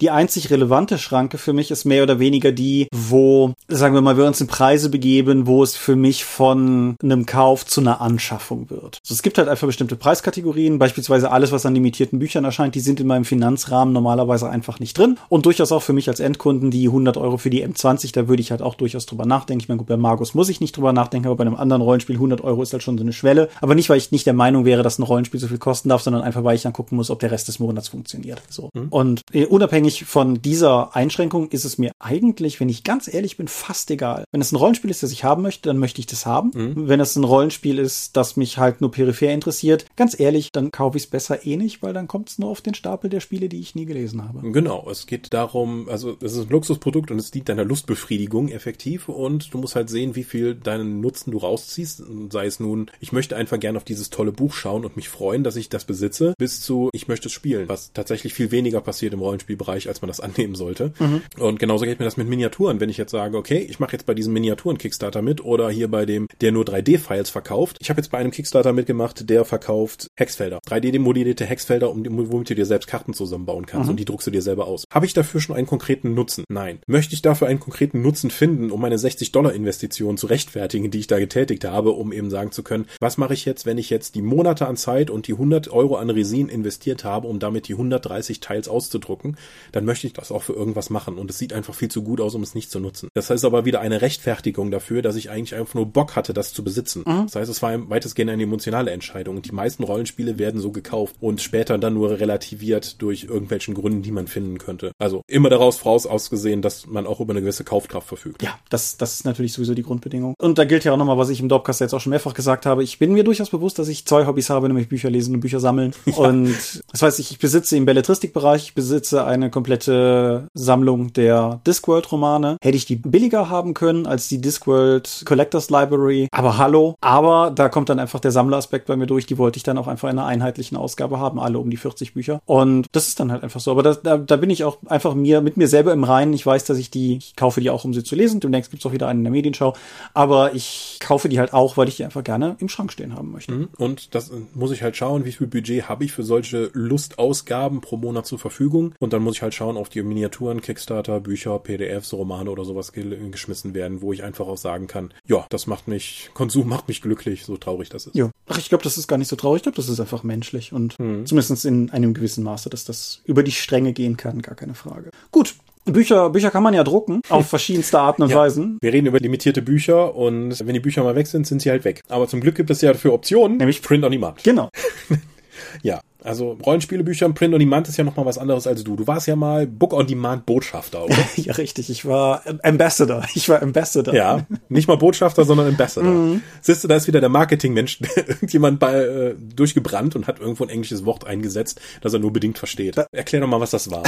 [0.00, 4.16] Die einzig relevante Schranke für mich ist mehr oder weniger die, wo, sagen wir mal,
[4.16, 8.68] wir uns in Preise begeben, wo es für mich von einem Kauf zu einer Anschaffung
[8.70, 8.98] wird.
[9.02, 12.80] Also es gibt halt einfach bestimmte Preiskategorien, beispielsweise alles, was an limitierten Büchern erscheint, die
[12.80, 15.18] sind in meinem Finanzrahmen normalerweise einfach nicht drin.
[15.28, 18.42] Und durchaus auch für mich als Endkunden die 100 Euro für die M20, da würde
[18.42, 19.62] ich halt auch durchaus drüber nachdenken.
[19.62, 22.16] Ich meine, gut, bei Magus muss ich nicht drüber nachdenken, aber bei einem anderen Rollenspiel
[22.16, 23.48] 100 Euro ist halt schon so eine Schwelle.
[23.60, 26.02] Aber nicht, weil ich nicht der Meinung wäre, dass ein Rollenspiel so viel kosten darf,
[26.02, 28.42] sondern einfach, weil ich dann gucken muss, ob der Rest des Monats funktioniert.
[28.48, 28.70] So.
[28.74, 28.88] Mhm.
[28.90, 33.36] Und äh, unabhängig unabhängig von dieser Einschränkung ist es mir eigentlich, wenn ich ganz ehrlich
[33.36, 34.24] bin, fast egal.
[34.32, 36.50] Wenn es ein Rollenspiel ist, das ich haben möchte, dann möchte ich das haben.
[36.54, 36.88] Mhm.
[36.88, 40.96] Wenn es ein Rollenspiel ist, das mich halt nur peripher interessiert, ganz ehrlich, dann kaufe
[40.96, 43.48] ich es besser eh nicht, weil dann kommt es nur auf den Stapel der Spiele,
[43.48, 44.50] die ich nie gelesen habe.
[44.50, 49.08] Genau, es geht darum, also es ist ein Luxusprodukt und es dient deiner Lustbefriedigung effektiv
[49.08, 52.02] und du musst halt sehen, wie viel deinen Nutzen du rausziehst.
[52.30, 55.44] Sei es nun, ich möchte einfach gerne auf dieses tolle Buch schauen und mich freuen,
[55.44, 59.14] dass ich das besitze, bis zu, ich möchte es spielen, was tatsächlich viel weniger passiert
[59.14, 60.92] im Rollenspielbereich, als man das annehmen sollte.
[60.98, 61.22] Mhm.
[61.38, 62.80] Und genauso geht mir das mit Miniaturen.
[62.80, 66.06] Wenn ich jetzt sage, okay, ich mache jetzt bei diesem Miniaturen-Kickstarter mit oder hier bei
[66.06, 67.76] dem, der nur 3D-Files verkauft.
[67.80, 70.60] Ich habe jetzt bei einem Kickstarter mitgemacht, der verkauft Hexfelder.
[70.66, 73.90] 3D-modellierte Hexfelder, um, womit du dir selbst Karten zusammenbauen kannst mhm.
[73.90, 74.84] und die druckst du dir selber aus.
[74.90, 76.44] Habe ich dafür schon einen konkreten Nutzen?
[76.48, 76.78] Nein.
[76.86, 81.18] Möchte ich dafür einen konkreten Nutzen finden, um meine 60-Dollar-Investition zu rechtfertigen, die ich da
[81.18, 84.22] getätigt habe, um eben sagen zu können, was mache ich jetzt, wenn ich jetzt die
[84.22, 88.40] Monate an Zeit und die 100 Euro an Resin investiert habe, um damit die 130
[88.40, 89.36] Teils auszudrucken,
[89.72, 92.20] dann möchte ich das auch für irgendwas machen und es sieht einfach viel zu gut
[92.20, 93.08] aus, um es nicht zu nutzen.
[93.14, 96.52] Das heißt aber wieder eine Rechtfertigung dafür, dass ich eigentlich einfach nur Bock hatte, das
[96.52, 97.04] zu besitzen.
[97.06, 97.24] Mhm.
[97.24, 101.16] Das heißt, es war weitestgehend eine emotionale Entscheidung und die meisten Rollenspiele werden so gekauft
[101.20, 104.92] und später dann nur relativiert durch irgendwelchen Gründen, die man finden könnte.
[104.98, 108.42] Also immer daraus voraus ausgesehen, dass man auch über eine gewisse Kaufkraft verfügt.
[108.42, 110.34] Ja, das, das ist natürlich sowieso die Grundbedingung.
[110.38, 112.66] Und da gilt ja auch nochmal, was ich im Dopcast jetzt auch schon mehrfach gesagt
[112.66, 112.82] habe.
[112.82, 115.60] Ich bin mir durchaus bewusst, dass ich zwei Hobbys habe, nämlich Bücher lesen und Bücher
[115.60, 115.94] sammeln.
[116.06, 116.14] Ja.
[116.18, 116.54] Und
[116.92, 122.58] das heißt, ich besitze im Belletristikbereich, ich besitze eine komplette Sammlung der Discworld-Romane.
[122.60, 126.28] Hätte ich die billiger haben können als die Discworld Collectors Library.
[126.30, 126.96] Aber hallo.
[127.00, 129.24] Aber da kommt dann einfach der Sammleraspekt bei mir durch.
[129.24, 132.12] Die wollte ich dann auch einfach in einer einheitlichen Ausgabe haben, alle um die 40
[132.12, 132.42] Bücher.
[132.44, 133.70] Und das ist dann halt einfach so.
[133.70, 136.34] Aber das, da, da bin ich auch einfach mir mit mir selber im Reinen.
[136.34, 138.40] Ich weiß, dass ich die, ich kaufe die auch, um sie zu lesen.
[138.40, 139.72] Demnächst gibt's auch wieder einen in der Medienschau.
[140.12, 143.32] Aber ich kaufe die halt auch, weil ich die einfach gerne im Schrank stehen haben
[143.32, 143.52] möchte.
[143.52, 143.68] Mhm.
[143.78, 147.96] Und das muss ich halt schauen, wie viel Budget habe ich für solche Lustausgaben pro
[147.96, 148.94] Monat zur Verfügung.
[148.98, 152.92] Und dann muss ich halt schauen, auf die Miniaturen, Kickstarter, Bücher, PDFs, Romane oder sowas
[152.92, 157.02] geschmissen werden, wo ich einfach auch sagen kann, ja, das macht mich, Konsum macht mich
[157.02, 158.16] glücklich, so traurig das ist.
[158.16, 158.30] Ja.
[158.48, 159.60] Ach, ich glaube, das ist gar nicht so traurig.
[159.60, 161.26] Ich glaube, das ist einfach menschlich und mhm.
[161.26, 165.10] zumindest in einem gewissen Maße, dass das über die Stränge gehen kann, gar keine Frage.
[165.30, 165.54] Gut,
[165.86, 168.78] Bücher, Bücher kann man ja drucken, auf verschiedenste Arten und ja, Weisen.
[168.80, 171.84] Wir reden über limitierte Bücher und wenn die Bücher mal weg sind, sind sie halt
[171.84, 172.02] weg.
[172.08, 174.42] Aber zum Glück gibt es ja dafür Optionen, nämlich Print on Demand.
[174.42, 174.68] Genau.
[175.82, 178.96] ja, also Rollenspielebücher, Print on Demand ist ja noch mal was anderes als du.
[178.96, 181.16] Du warst ja mal Book on Demand Botschafter, oder?
[181.36, 181.88] ja, richtig.
[181.88, 183.24] Ich war Ambassador.
[183.34, 184.14] Ich war Ambassador.
[184.14, 186.10] Ja, nicht mal Botschafter, sondern Ambassador.
[186.10, 186.42] Mhm.
[186.60, 190.70] Siehst du, da ist wieder der Marketingmensch, irgendjemand bei, äh, durchgebrannt und hat irgendwo ein
[190.70, 192.98] englisches Wort eingesetzt, das er nur bedingt versteht.
[192.98, 194.02] Da Erklär doch mal, was das war.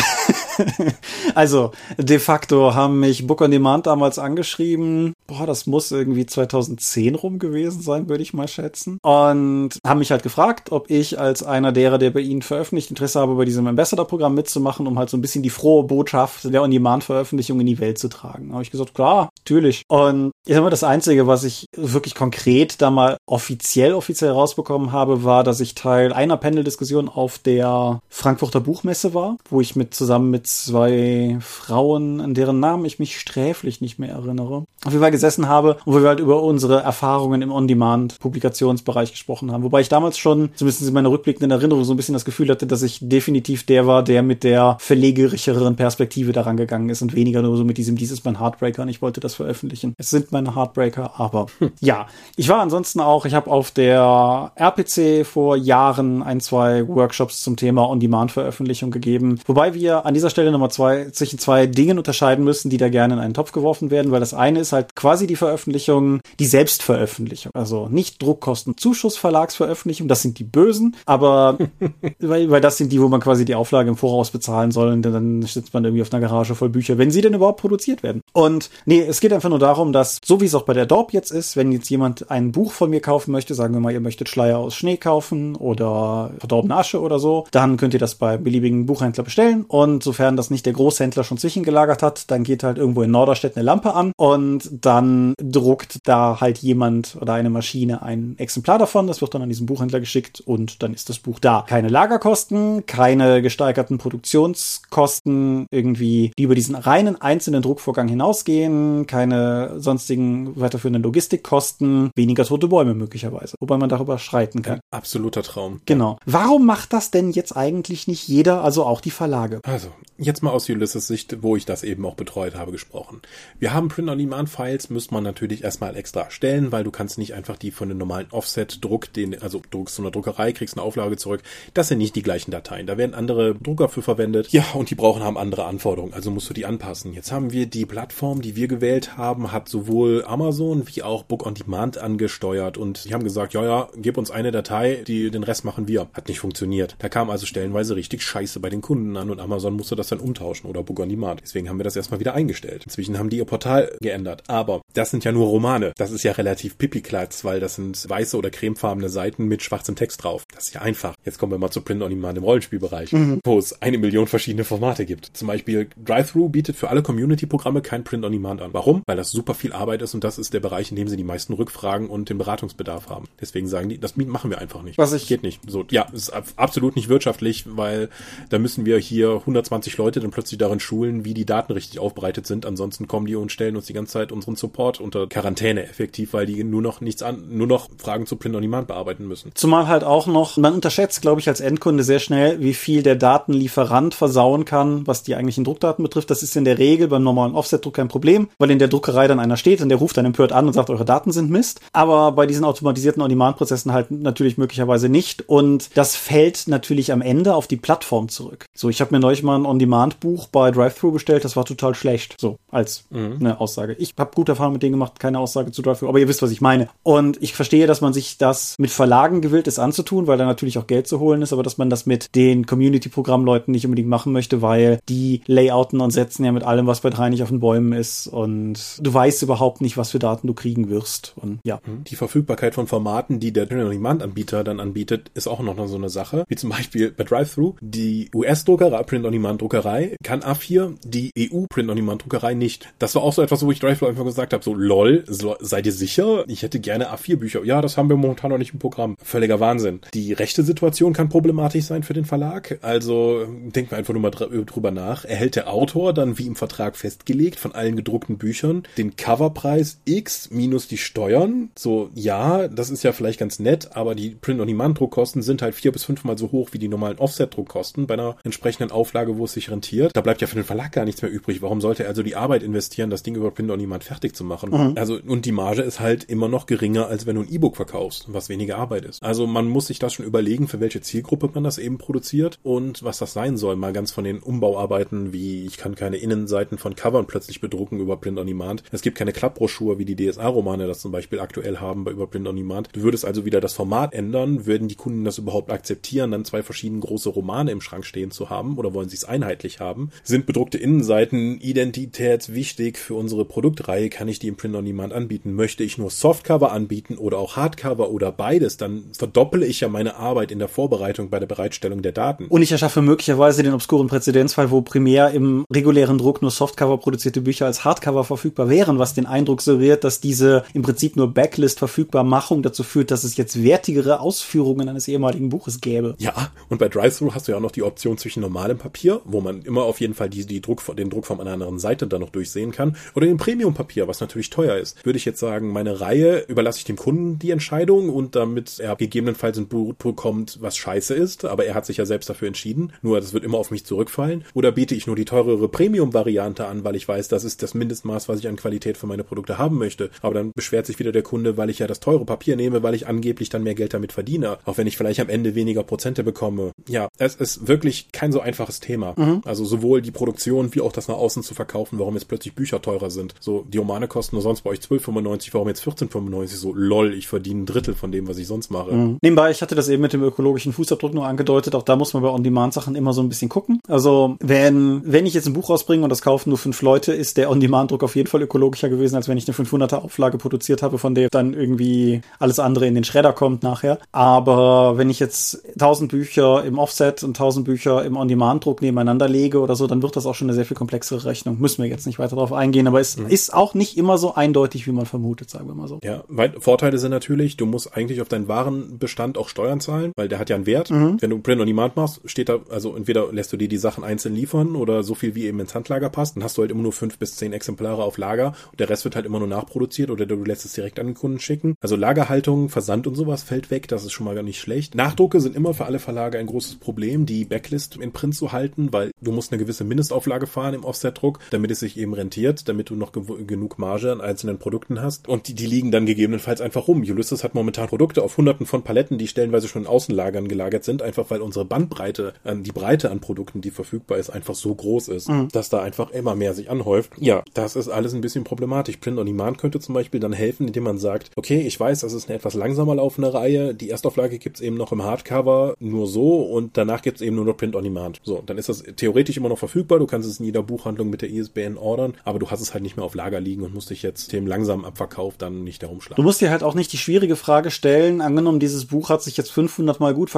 [1.35, 5.15] also, de facto haben mich Book on Demand damals angeschrieben.
[5.27, 8.99] Boah, das muss irgendwie 2010 rum gewesen sein, würde ich mal schätzen.
[9.03, 13.21] Und haben mich halt gefragt, ob ich als einer derer, der bei ihnen veröffentlicht, Interesse
[13.21, 17.61] habe, bei diesem Ambassador-Programm mitzumachen, um halt so ein bisschen die frohe Botschaft der On-Demand-Veröffentlichung
[17.61, 18.49] in die Welt zu tragen.
[18.49, 19.83] Da habe ich gesagt, klar, natürlich.
[19.89, 24.93] Und ich sag mal, das Einzige, was ich wirklich konkret da mal offiziell, offiziell rausbekommen
[24.93, 29.95] habe, war, dass ich Teil einer Panel-Diskussion auf der Frankfurter Buchmesse war, wo ich mit
[29.95, 35.03] zusammen mit zwei Frauen, an deren Namen ich mich sträflich nicht mehr erinnere, auf jeden
[35.03, 39.63] Fall gesessen habe und wo wir halt über unsere Erfahrungen im On-Demand-Publikationsbereich gesprochen haben.
[39.63, 42.67] Wobei ich damals schon, zumindest in meiner rückblickenden Erinnerung, so ein bisschen das Gefühl hatte,
[42.67, 47.43] dass ich definitiv der war, der mit der verlegerischeren Perspektive daran gegangen ist und weniger
[47.43, 49.95] nur so mit diesem, dieses mein Heartbreaker und ich wollte das veröffentlichen.
[49.99, 51.73] Es sind meine Heartbreaker, aber hm.
[51.81, 52.07] ja.
[52.37, 57.57] Ich war ansonsten auch, ich habe auf der RPC vor Jahren ein, zwei Workshops zum
[57.57, 62.71] Thema On-Demand-Veröffentlichung gegeben, wobei wir an dieser Stelle nochmal zwei, zwischen zwei Dingen unterscheiden müssen,
[62.71, 65.37] die da gerne in einen Topf geworfen werden, weil das eine ist halt quasi die
[65.37, 71.59] Veröffentlichung, die Selbstveröffentlichung, also nicht Druckkosten-Zuschuss Verlagsveröffentlichung, das sind die Bösen, aber
[72.21, 75.03] weil, weil das sind die, wo man quasi die Auflage im Voraus bezahlen soll und
[75.03, 78.23] dann sitzt man irgendwie auf einer Garage voll Bücher, wenn sie denn überhaupt produziert werden.
[78.33, 81.13] Und nee, es geht einfach nur darum, dass, so wie es auch bei der Dorp
[81.13, 84.01] jetzt ist, wenn jetzt jemand ein Buch von mir kaufen möchte, sagen wir mal, ihr
[84.01, 88.37] möchtet Schleier aus Schnee kaufen oder verdorbene Asche oder so, dann könnt ihr das bei
[88.37, 92.79] beliebigen Buchhändler bestellen und sofern das nicht der Großhändler schon zwischengelagert hat, dann geht halt
[92.79, 98.03] irgendwo in Norderstedt eine Lampe an und dann druckt da halt jemand oder eine Maschine
[98.03, 101.39] ein Exemplar davon, das wird dann an diesen Buchhändler geschickt und dann ist das Buch
[101.39, 101.65] da.
[101.69, 110.59] Keine Lagerkosten, keine gesteigerten Produktionskosten irgendwie, die über diesen reinen einzelnen Druckvorgang hinausgehen, keine sonstigen
[110.59, 114.79] weiterführenden Logistikkosten, weniger tote Bäume möglicherweise, wobei man darüber schreiten kann.
[114.79, 115.83] Ein absoluter Traum.
[115.85, 116.19] Genau.
[116.25, 119.61] Warum macht das denn jetzt eigentlich nicht jeder, also auch die Verlage?
[119.65, 123.21] Also, jetzt mal aus Ulysses Sicht, wo ich das eben auch betreut habe, gesprochen.
[123.59, 127.59] Wir haben Print-on-Demand-Files Files muss man natürlich erstmal extra erstellen, weil du kannst nicht einfach
[127.59, 131.43] die von einem normalen Offset-Druck, den, also druckst du eine Druckerei, kriegst eine Auflage zurück.
[131.75, 132.87] Das sind nicht die gleichen Dateien.
[132.87, 134.49] Da werden andere Drucker für verwendet.
[134.51, 137.13] Ja, und die brauchen haben andere Anforderungen, also musst du die anpassen.
[137.13, 141.47] Jetzt haben wir die Plattform, die wir gewählt haben, hat sowohl Amazon wie auch Book
[141.47, 145.43] on Demand angesteuert und die haben gesagt, ja, ja, gib uns eine Datei, die den
[145.43, 146.09] Rest machen wir.
[146.13, 146.97] Hat nicht funktioniert.
[146.99, 150.21] Da kam also stellenweise richtig Scheiße bei den Kunden an und Amazon musste das dann
[150.21, 151.41] umtauschen oder Book on Demand.
[151.43, 152.85] Deswegen haben wir das erstmal wieder eingestellt.
[152.85, 154.43] Inzwischen haben die ihr Portal geändert.
[154.49, 155.93] Aber das sind ja nur Romane.
[155.97, 160.25] Das ist ja relativ pipiklatz, weil das sind weiße oder cremefarbene Seiten mit schwarzem Text
[160.25, 160.45] drauf.
[160.55, 161.15] Das ist ja einfach.
[161.25, 163.41] Jetzt kommen wir mal zu Print on Demand im Rollenspielbereich, mhm.
[163.43, 165.31] wo es eine Million verschiedene Formate gibt.
[165.33, 168.75] Zum Beispiel Drive-Thru bietet für alle Community-Programme kein Print on Demand an.
[168.75, 169.03] Warum?
[169.07, 171.25] Weil das super viel Arbeit ist und das ist der Bereich, in dem sie die
[171.25, 173.29] meisten Rückfragen und den Beratungsbedarf haben.
[173.41, 174.99] Deswegen sagen die, das machen wir einfach nicht.
[174.99, 175.61] Was ich geht nicht.
[175.67, 178.11] So, ja, ist absolut nicht wirtschaftlich, weil
[178.51, 182.47] da müssen wir hier 120 Leute dann plötzlich darin schulen, wie die Daten richtig aufbereitet
[182.47, 182.67] sind.
[182.67, 186.45] Ansonsten kommen die und stellen uns die ganze Zeit unseren Support unter Quarantäne effektiv, weil
[186.45, 189.53] die nur noch nichts an, nur noch Fragen zu Print on Demand bearbeiten müssen.
[189.55, 193.17] Zumal halt auch noch, man unterschätzt, glaube ich, als Endkunde sehr schnell, wie viel der
[193.17, 196.31] Datenlieferant versauen kann, was die eigentlichen Druckdaten betrifft.
[196.31, 199.41] Das ist in der Regel beim normalen Offset-Druck kein Problem, weil in der Druckerei dann
[199.41, 201.81] einer steht und der ruft dann empört an und sagt, eure Daten sind Mist.
[201.93, 205.49] Aber bei diesen automatisierten On-Demand-Prozessen halt natürlich möglicherweise nicht.
[205.49, 208.67] Und das fällt natürlich am Ende auf die Plattform zurück.
[208.77, 212.37] So, ich habe mir neulich mal ein On-Demand-Buch bei DriveThru bestellt, das war total schlecht.
[212.41, 213.37] So, als mhm.
[213.41, 213.95] eine Aussage.
[213.95, 216.51] Ich habe gute Erfahrungen mit denen gemacht, keine Aussage zu DriveThru, aber ihr wisst, was
[216.51, 216.89] ich meine.
[217.03, 220.79] Und ich verstehe, dass man sich das mit Verlagen gewillt ist anzutun, weil da natürlich
[220.79, 224.33] auch Geld zu holen ist, aber dass man das mit den Community-Programmleuten nicht unbedingt machen
[224.33, 227.61] möchte, weil die Layouten und setzen ja mit allem, was bei drei nicht auf den
[227.61, 231.35] Bäumen ist und du weißt überhaupt nicht, was für Daten du kriegen wirst.
[231.37, 231.81] Und ja.
[231.87, 232.05] Mhm.
[232.05, 236.45] Die Verfügbarkeit von Formaten, die der Print-on-Demand-Anbieter dann anbietet, ist auch noch so eine Sache.
[236.49, 237.75] Wie zum Beispiel bei DriveThru.
[237.81, 242.89] Die US-Druckerei, Print-on-Demand-Druckerei kann A4, die EU-Print-on-Demand-Druckerei nicht.
[242.99, 245.87] Das war auch so etwas, wo ich DriveThru einfach gesagt habe, so lol, so, seid
[245.87, 246.45] ihr sicher?
[246.49, 247.65] Ich hätte gerne A4-Bücher.
[247.65, 249.17] Ja, das haben wir momentan noch nicht im Programm.
[249.23, 250.01] Völliger Wahnsinn.
[250.15, 252.79] Die rechte Situation kann problematisch sein für den Verlag.
[252.81, 255.25] Also denken wir einfach nur mal drüber nach.
[255.25, 260.51] Erhält der Autor dann wie im Vertrag festgelegt von allen gedruckten Büchern den Coverpreis X
[260.53, 261.71] minus die Steuern?
[261.77, 266.05] So, ja, das ist ja vielleicht ganz nett, aber die Print-on-Demand-Druckkosten sind halt vier bis
[266.05, 270.13] fünfmal so hoch wie die normalen Offset-Druckkosten bei einer entsprechenden Auflage, wo es sich rentiert.
[270.15, 271.63] Da bleibt ja für den Verlag gar nichts mehr übrig.
[271.63, 274.71] Warum sollte er also die Arbeit investieren, das Ding über Print-on-Demand fertig zu machen?
[274.71, 274.95] Mhm.
[274.97, 278.27] Also, und die Marge ist halt immer noch geringer, als wenn du ein E-Book verkaufst,
[278.29, 279.21] was weniger Arbeit ist.
[279.21, 283.03] Also man muss sich das schon überlegen, für welche Zielgruppe man das eben produziert und
[283.03, 283.77] was das sein soll.
[283.77, 288.19] Mal ganz von den Umbauarbeiten, wie ich kann keine Innenseiten von Covern plötzlich bedrucken über
[288.19, 288.83] Print on Demand.
[288.93, 292.47] Es gibt keine Klappbroschur, wie die DSA-Romane das zum Beispiel aktuell haben bei über Print
[292.47, 292.91] on Demand.
[292.93, 294.67] Du würdest also wieder das Format ändern.
[294.67, 298.51] Würden die Kunden das überhaupt akzeptieren, dann zwei verschiedene große Romane im Schrank stehen zu
[298.51, 300.11] haben oder wollen sie es einheitlich haben?
[300.23, 304.11] Sind bedruckte Innenseiten identitätswichtig für unsere Produktreihe?
[304.11, 305.55] Kann ich die im Print on Demand anbieten?
[305.55, 308.77] Möchte ich nur Softcover anbieten oder auch Hardcover oder beides?
[308.77, 312.47] Dann verdoppele ich ja meine Arbeit in der Vorbereitung bei der Bereitstellung der Daten.
[312.47, 317.41] Und ich erschaffe möglicherweise den obskuren Präzedenzfall, wo primär im regulären Druck nur Softcover produzierte
[317.41, 321.79] Bücher als Hardcover verfügbar wären, was den Eindruck suggeriert, dass diese im Prinzip nur Backlist
[321.79, 326.15] verfügbar Machung dazu führt, dass es jetzt wertigere Ausführungen eines ehemaligen Buches gäbe.
[326.19, 329.41] Ja, und bei Drive-Thru hast du ja auch noch die Option zwischen normalem Papier, wo
[329.41, 332.21] man immer auf jeden Fall die, die Druck, den Druck von einer anderen Seite dann
[332.21, 335.05] noch durchsehen kann, oder dem Premium-Papier, was natürlich teuer ist.
[335.05, 338.97] Würde ich jetzt sagen, meine Reihe überlasse ich dem Kunden die Entscheidung und damit er
[338.97, 342.93] gegebenenfalls ein Buch bekommt, was scheiße ist, aber er hat sich ja selbst dafür entschieden,
[343.03, 346.85] nur das wird immer auf mich zurückfallen, oder biete ich nur die teurere Premium-Variante an,
[346.85, 349.79] weil ich weiß, das ist das Mindestmaß, was ich an Qualität für meine Produkte haben
[349.79, 352.83] möchte, aber dann beschwert sich wieder der Kunde, weil ich ja das teure Papier nehme,
[352.83, 355.83] weil ich angeblich dann mehr Geld damit verdiene, auch wenn ich vielleicht am Ende weniger
[355.83, 356.73] Prozente bekomme.
[356.89, 359.15] Ja, es ist wirklich kein so einfaches Thema.
[359.17, 359.43] Mhm.
[359.45, 362.81] Also sowohl die Produktion wie auch das nach außen zu verkaufen, warum jetzt plötzlich Bücher
[362.81, 363.35] teurer sind.
[363.41, 366.47] So, die Romane kosten nur sonst bei euch 12,95, warum jetzt 14,95?
[366.57, 368.93] So, lol, ich verdiene ein Drittel von dem, was ich sonst mache.
[368.93, 369.19] Mhm.
[369.23, 372.23] Nebenbei, ich hatte das eben mit dem ökologischen Fußabdruck nur angedeutet, auch da muss man
[372.23, 373.81] bei On-Demand-Sachen immer so ein bisschen gucken.
[373.89, 377.37] Also, wenn, wenn ich jetzt ein Buch rausbringe und das kaufen nur fünf Leute, ist
[377.37, 380.99] der On-Demand-Druck auf jeden Fall ökologischer gewesen, als wenn ich eine 500er Auflage produziert habe,
[380.99, 383.99] von der dann irgendwie alles andere in den Schredder kommt nachher.
[384.13, 389.61] Aber wenn ich jetzt 1000 Bücher im Offset und 1000 Bücher im On-Demand-Druck nebeneinander lege
[389.61, 391.59] oder so, dann wird das auch schon eine sehr viel komplexere Rechnung.
[391.59, 393.27] Müssen wir jetzt nicht weiter darauf eingehen, aber es mhm.
[393.27, 395.99] ist auch nicht immer so eindeutig, wie man vermutet, sagen wir mal so.
[396.03, 396.25] Ja,
[396.59, 400.51] Vorteile sind natürlich, du musst eigentlich auf deinen Warenbestand auch Steuern zahlen, weil der hat
[400.51, 400.91] ja einen Wert.
[400.91, 401.17] Mhm.
[401.21, 404.05] Wenn du Print on Demand machst, steht da, also entweder lässt du dir die Sachen
[404.05, 406.83] einzeln liefern oder so viel wie eben ins Handlager passt, dann hast du halt immer
[406.83, 410.11] nur fünf bis zehn Exemplare auf Lager und der Rest wird halt immer nur nachproduziert
[410.11, 411.75] oder du lässt es direkt an den Kunden schicken.
[411.81, 414.95] Also Lagerhaltung, Versand und sowas fällt weg, das ist schon mal gar nicht schlecht.
[414.95, 418.93] Nachdrucke sind immer für alle Verlage ein großes Problem, die Backlist in Print zu halten,
[418.93, 422.91] weil du musst eine gewisse Mindestauflage fahren im Offset-Druck, damit es sich eben rentiert, damit
[422.91, 426.89] du noch genug Flugmarge an einzelnen Produkten hast und die, die liegen dann gegebenenfalls einfach
[426.89, 427.01] rum.
[427.01, 431.03] Ulysses hat momentan Produkte auf hunderten von Paletten, die stellenweise schon in Außenlagern gelagert sind,
[431.03, 435.29] einfach weil unsere Bandbreite, die Breite an Produkten, die verfügbar ist, einfach so groß ist,
[435.29, 435.49] mhm.
[435.53, 437.13] dass da einfach immer mehr sich anhäuft.
[437.19, 438.97] Ja, das ist alles ein bisschen problematisch.
[438.99, 442.13] Print on Demand könnte zum Beispiel dann helfen, indem man sagt, okay, ich weiß, das
[442.13, 446.43] ist eine etwas langsamer laufende Reihe, die Erstauflage gibt's eben noch im Hardcover nur so
[446.43, 448.21] und danach gibt's eben nur noch Print on Demand.
[448.23, 451.23] So, dann ist das theoretisch immer noch verfügbar, du kannst es in jeder Buchhandlung mit
[451.23, 453.91] der ISBN ordern, aber du hast es halt nicht mehr auf Lager liegen und musst
[453.91, 456.23] dich jetzt dem langsamen Abverkauf dann nicht herumschlagen.
[456.23, 459.37] Du musst dir halt auch nicht die schwierige Frage stellen, angenommen, dieses Buch hat sich
[459.37, 460.38] jetzt 500 mal gut verkauft,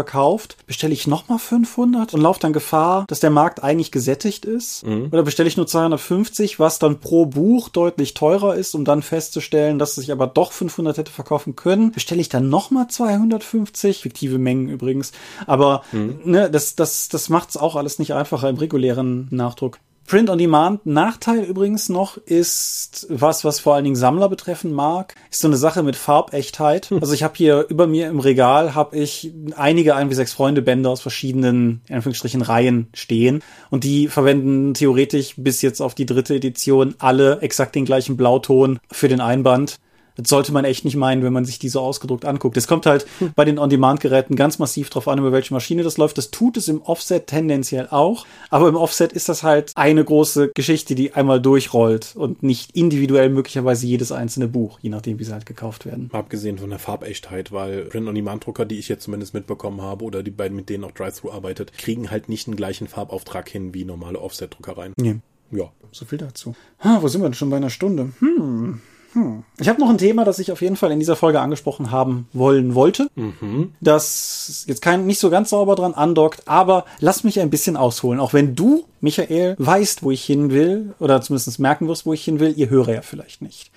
[0.67, 4.87] bestelle ich nochmal 500 und laufe dann Gefahr, dass der Markt eigentlich gesättigt ist?
[4.87, 5.09] Mhm.
[5.13, 9.79] Oder bestelle ich nur 250, was dann pro Buch deutlich teurer ist, um dann festzustellen,
[9.79, 11.93] dass es sich aber doch 500 hätte verkaufen können?
[11.93, 14.03] Bestelle ich dann nochmal 250?
[14.03, 15.13] Fiktive Mengen übrigens.
[15.47, 16.21] Aber mhm.
[16.25, 19.79] ne, das, das, das macht es auch alles nicht einfacher im regulären Nachdruck.
[20.11, 20.85] Print on Demand.
[20.87, 25.57] Nachteil übrigens noch ist was, was vor allen Dingen Sammler betreffen mag, ist so eine
[25.57, 26.87] Sache mit Farbechtheit.
[26.87, 26.99] Hm.
[27.01, 30.63] Also ich habe hier über mir im Regal habe ich einige ein wie sechs Freunde
[30.63, 33.41] Bände aus verschiedenen in Anführungsstrichen Reihen stehen
[33.71, 38.81] und die verwenden theoretisch bis jetzt auf die dritte Edition alle exakt den gleichen Blauton
[38.91, 39.79] für den Einband.
[40.21, 42.57] Das sollte man echt nicht meinen, wenn man sich die so ausgedruckt anguckt.
[42.57, 43.33] Es kommt halt hm.
[43.35, 46.19] bei den On-Demand-Geräten ganz massiv drauf an, über welche Maschine das läuft.
[46.19, 48.27] Das tut es im Offset tendenziell auch.
[48.51, 53.31] Aber im Offset ist das halt eine große Geschichte, die einmal durchrollt und nicht individuell
[53.31, 56.11] möglicherweise jedes einzelne Buch, je nachdem, wie sie halt gekauft werden.
[56.13, 60.57] Abgesehen von der Farbechtheit, weil Print-on-Demand-Drucker, die ich jetzt zumindest mitbekommen habe oder die beiden,
[60.57, 64.95] mit denen auch Drive-Thru arbeitet, kriegen halt nicht den gleichen Farbauftrag hin wie normale Offset-Druckereien.
[64.97, 65.17] Nee.
[65.51, 65.73] Ja.
[65.93, 66.55] So viel dazu.
[66.85, 68.13] Ha, wo sind wir denn schon bei einer Stunde?
[68.21, 68.81] Hm.
[69.13, 69.43] Hm.
[69.59, 72.29] Ich habe noch ein Thema, das ich auf jeden Fall in dieser Folge angesprochen haben
[72.33, 73.09] wollen wollte.
[73.17, 73.75] Mhm.
[73.81, 78.21] Das jetzt kein nicht so ganz sauber dran andockt, aber lass mich ein bisschen ausholen.
[78.21, 82.25] Auch wenn du, Michael, weißt, wo ich hin will, oder zumindest merken wirst, wo ich
[82.25, 83.73] hin will, ihr höre ja vielleicht nicht.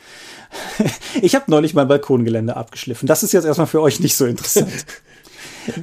[1.22, 3.08] ich habe neulich mein Balkongelände abgeschliffen.
[3.08, 4.70] Das ist jetzt erstmal für euch nicht so interessant.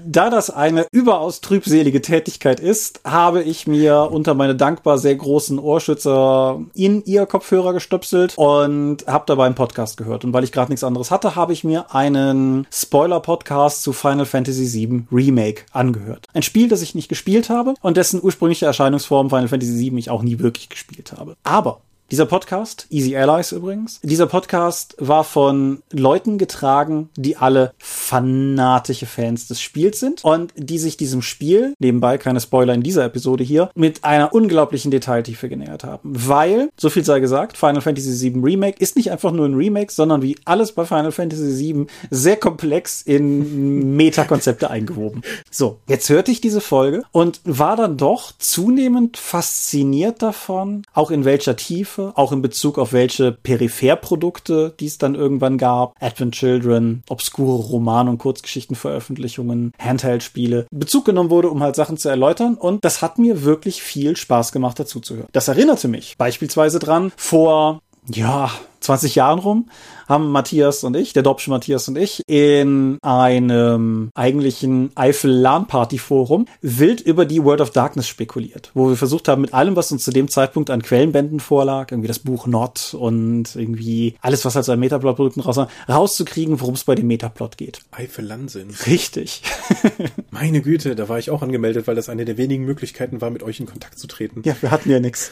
[0.04, 5.58] Da das eine überaus trübselige Tätigkeit ist, habe ich mir unter meine dankbar sehr großen
[5.58, 10.24] Ohrschützer in ihr Kopfhörer gestöpselt und habe dabei einen Podcast gehört.
[10.24, 14.72] Und weil ich gerade nichts anderes hatte, habe ich mir einen Spoiler-Podcast zu Final Fantasy
[14.72, 16.26] VII Remake angehört.
[16.32, 20.10] Ein Spiel, das ich nicht gespielt habe und dessen ursprüngliche Erscheinungsform Final Fantasy VII ich
[20.10, 21.36] auch nie wirklich gespielt habe.
[21.44, 21.80] Aber
[22.10, 29.46] dieser Podcast, Easy Allies übrigens, dieser Podcast war von Leuten getragen, die alle fanatische Fans
[29.46, 33.70] des Spiels sind und die sich diesem Spiel, nebenbei keine Spoiler in dieser Episode hier,
[33.76, 36.00] mit einer unglaublichen Detailtiefe genähert haben.
[36.12, 39.92] Weil, so viel sei gesagt, Final Fantasy VII Remake ist nicht einfach nur ein Remake,
[39.92, 45.22] sondern wie alles bei Final Fantasy VII sehr komplex in Metakonzepte eingewoben.
[45.50, 51.24] So, jetzt hörte ich diese Folge und war dann doch zunehmend fasziniert davon, auch in
[51.24, 56.34] welcher Tiefe Begriffe, auch in Bezug auf welche Peripherprodukte, die es dann irgendwann gab, Advent
[56.34, 62.84] Children, obskure Roman- und Kurzgeschichtenveröffentlichungen, Handheld-Spiele, Bezug genommen wurde, um halt Sachen zu erläutern und
[62.84, 65.28] das hat mir wirklich viel Spaß gemacht, dazu zu hören.
[65.32, 68.50] Das erinnerte mich beispielsweise dran, vor ja,
[68.80, 69.70] 20 Jahren rum,
[70.08, 77.24] haben Matthias und ich, der Dobsche Matthias und ich, in einem eigentlichen Eifel-LAN-Party-Forum wild über
[77.24, 80.28] die World of Darkness spekuliert, wo wir versucht haben, mit allem, was uns zu dem
[80.28, 84.80] Zeitpunkt an Quellenbänden vorlag, irgendwie das Buch Not und irgendwie alles, was halt so an
[84.80, 87.82] Metaplot-Produkten raus rauszukriegen, worum es bei dem Metaplot geht.
[87.92, 88.50] Eifel-Land
[88.86, 89.42] Richtig.
[90.30, 93.42] Meine Güte, da war ich auch angemeldet, weil das eine der wenigen Möglichkeiten war, mit
[93.42, 94.42] euch in Kontakt zu treten.
[94.44, 95.30] Ja, wir hatten ja nichts.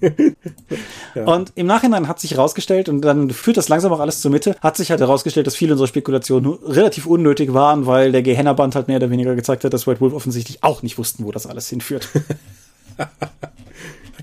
[1.14, 1.24] ja.
[1.24, 4.56] Und im Nachhinein hat sich herausgestellt, und dann führt das langsam auch alles zur Mitte,
[4.60, 8.88] hat sich halt herausgestellt, dass viele unserer Spekulationen relativ unnötig waren, weil der Gehenna-Band halt
[8.88, 11.68] mehr oder weniger gezeigt hat, dass White Wolf offensichtlich auch nicht wussten, wo das alles
[11.68, 12.08] hinführt.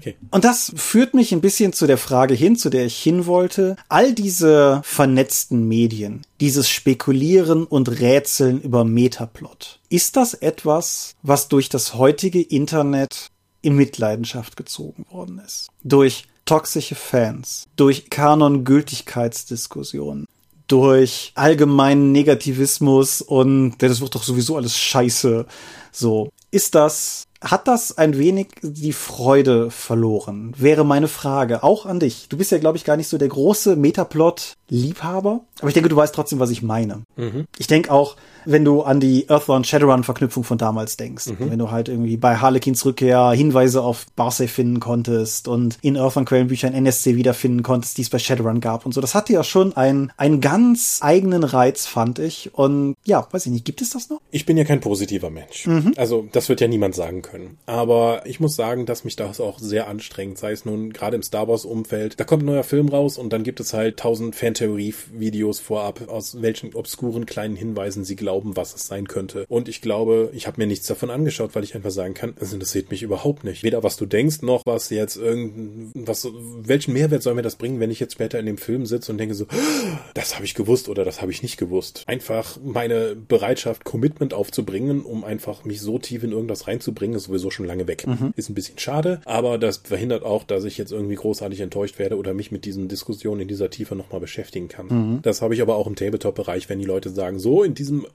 [0.05, 0.17] Okay.
[0.29, 3.75] Und das führt mich ein bisschen zu der Frage hin, zu der ich hin wollte.
[3.89, 9.79] All diese vernetzten Medien, dieses Spekulieren und Rätseln über Metaplot.
[9.89, 13.31] Ist das etwas, was durch das heutige Internet
[13.63, 15.69] in Mitleidenschaft gezogen worden ist?
[15.83, 20.25] Durch toxische Fans, durch Kanon-Gültigkeitsdiskussionen,
[20.67, 25.45] durch allgemeinen Negativismus und das wird doch sowieso alles scheiße.
[25.91, 26.29] So.
[26.51, 30.53] Ist das, hat das ein wenig die Freude verloren?
[30.57, 31.63] Wäre meine Frage.
[31.63, 32.27] Auch an dich.
[32.27, 35.41] Du bist ja, glaube ich, gar nicht so der große Metaplot-Liebhaber.
[35.59, 37.03] Aber ich denke, du weißt trotzdem, was ich meine.
[37.15, 37.45] Mhm.
[37.57, 38.15] Ich denke auch,
[38.45, 41.27] wenn du an die Earthbound Shadowrun Verknüpfung von damals denkst.
[41.27, 41.51] Mhm.
[41.51, 46.27] Wenn du halt irgendwie bei Harlequins Rückkehr Hinweise auf Barsafe finden konntest und in Earthbound
[46.27, 49.01] Quellenbüchern NSC wiederfinden konntest, die es bei Shadowrun gab und so.
[49.01, 52.53] Das hatte ja schon einen, einen ganz eigenen Reiz, fand ich.
[52.53, 54.19] Und ja, weiß ich nicht, gibt es das noch?
[54.31, 55.67] Ich bin ja kein positiver Mensch.
[55.67, 55.93] Mhm.
[55.97, 57.57] Also, das wird ja niemand sagen können können.
[57.65, 61.23] Aber ich muss sagen, dass mich das auch sehr anstrengt, sei es nun gerade im
[61.23, 62.19] Star Wars Umfeld.
[62.19, 66.41] Da kommt ein neuer Film raus und dann gibt es halt tausend Fantheorie-Videos vorab, aus
[66.41, 69.45] welchen obskuren kleinen Hinweisen sie glauben, was es sein könnte.
[69.49, 72.53] Und ich glaube, ich habe mir nichts davon angeschaut, weil ich einfach sagen kann, es
[72.53, 73.63] interessiert mich überhaupt nicht.
[73.63, 76.27] Weder was du denkst, noch was jetzt irgend, was,
[76.61, 79.17] welchen Mehrwert soll mir das bringen, wenn ich jetzt später in dem Film sitze und
[79.17, 79.45] denke so,
[80.13, 82.03] das habe ich gewusst oder das habe ich nicht gewusst.
[82.07, 87.65] Einfach meine Bereitschaft, Commitment aufzubringen, um einfach mich so tief in irgendwas reinzubringen, sowieso schon
[87.65, 88.07] lange weg.
[88.07, 88.33] Mhm.
[88.35, 92.17] Ist ein bisschen schade, aber das verhindert auch, dass ich jetzt irgendwie großartig enttäuscht werde
[92.17, 94.87] oder mich mit diesen Diskussionen in dieser Tiefe nochmal beschäftigen kann.
[94.87, 95.21] Mhm.
[95.21, 98.05] Das habe ich aber auch im Tabletop-Bereich, wenn die Leute sagen, so, in diesem,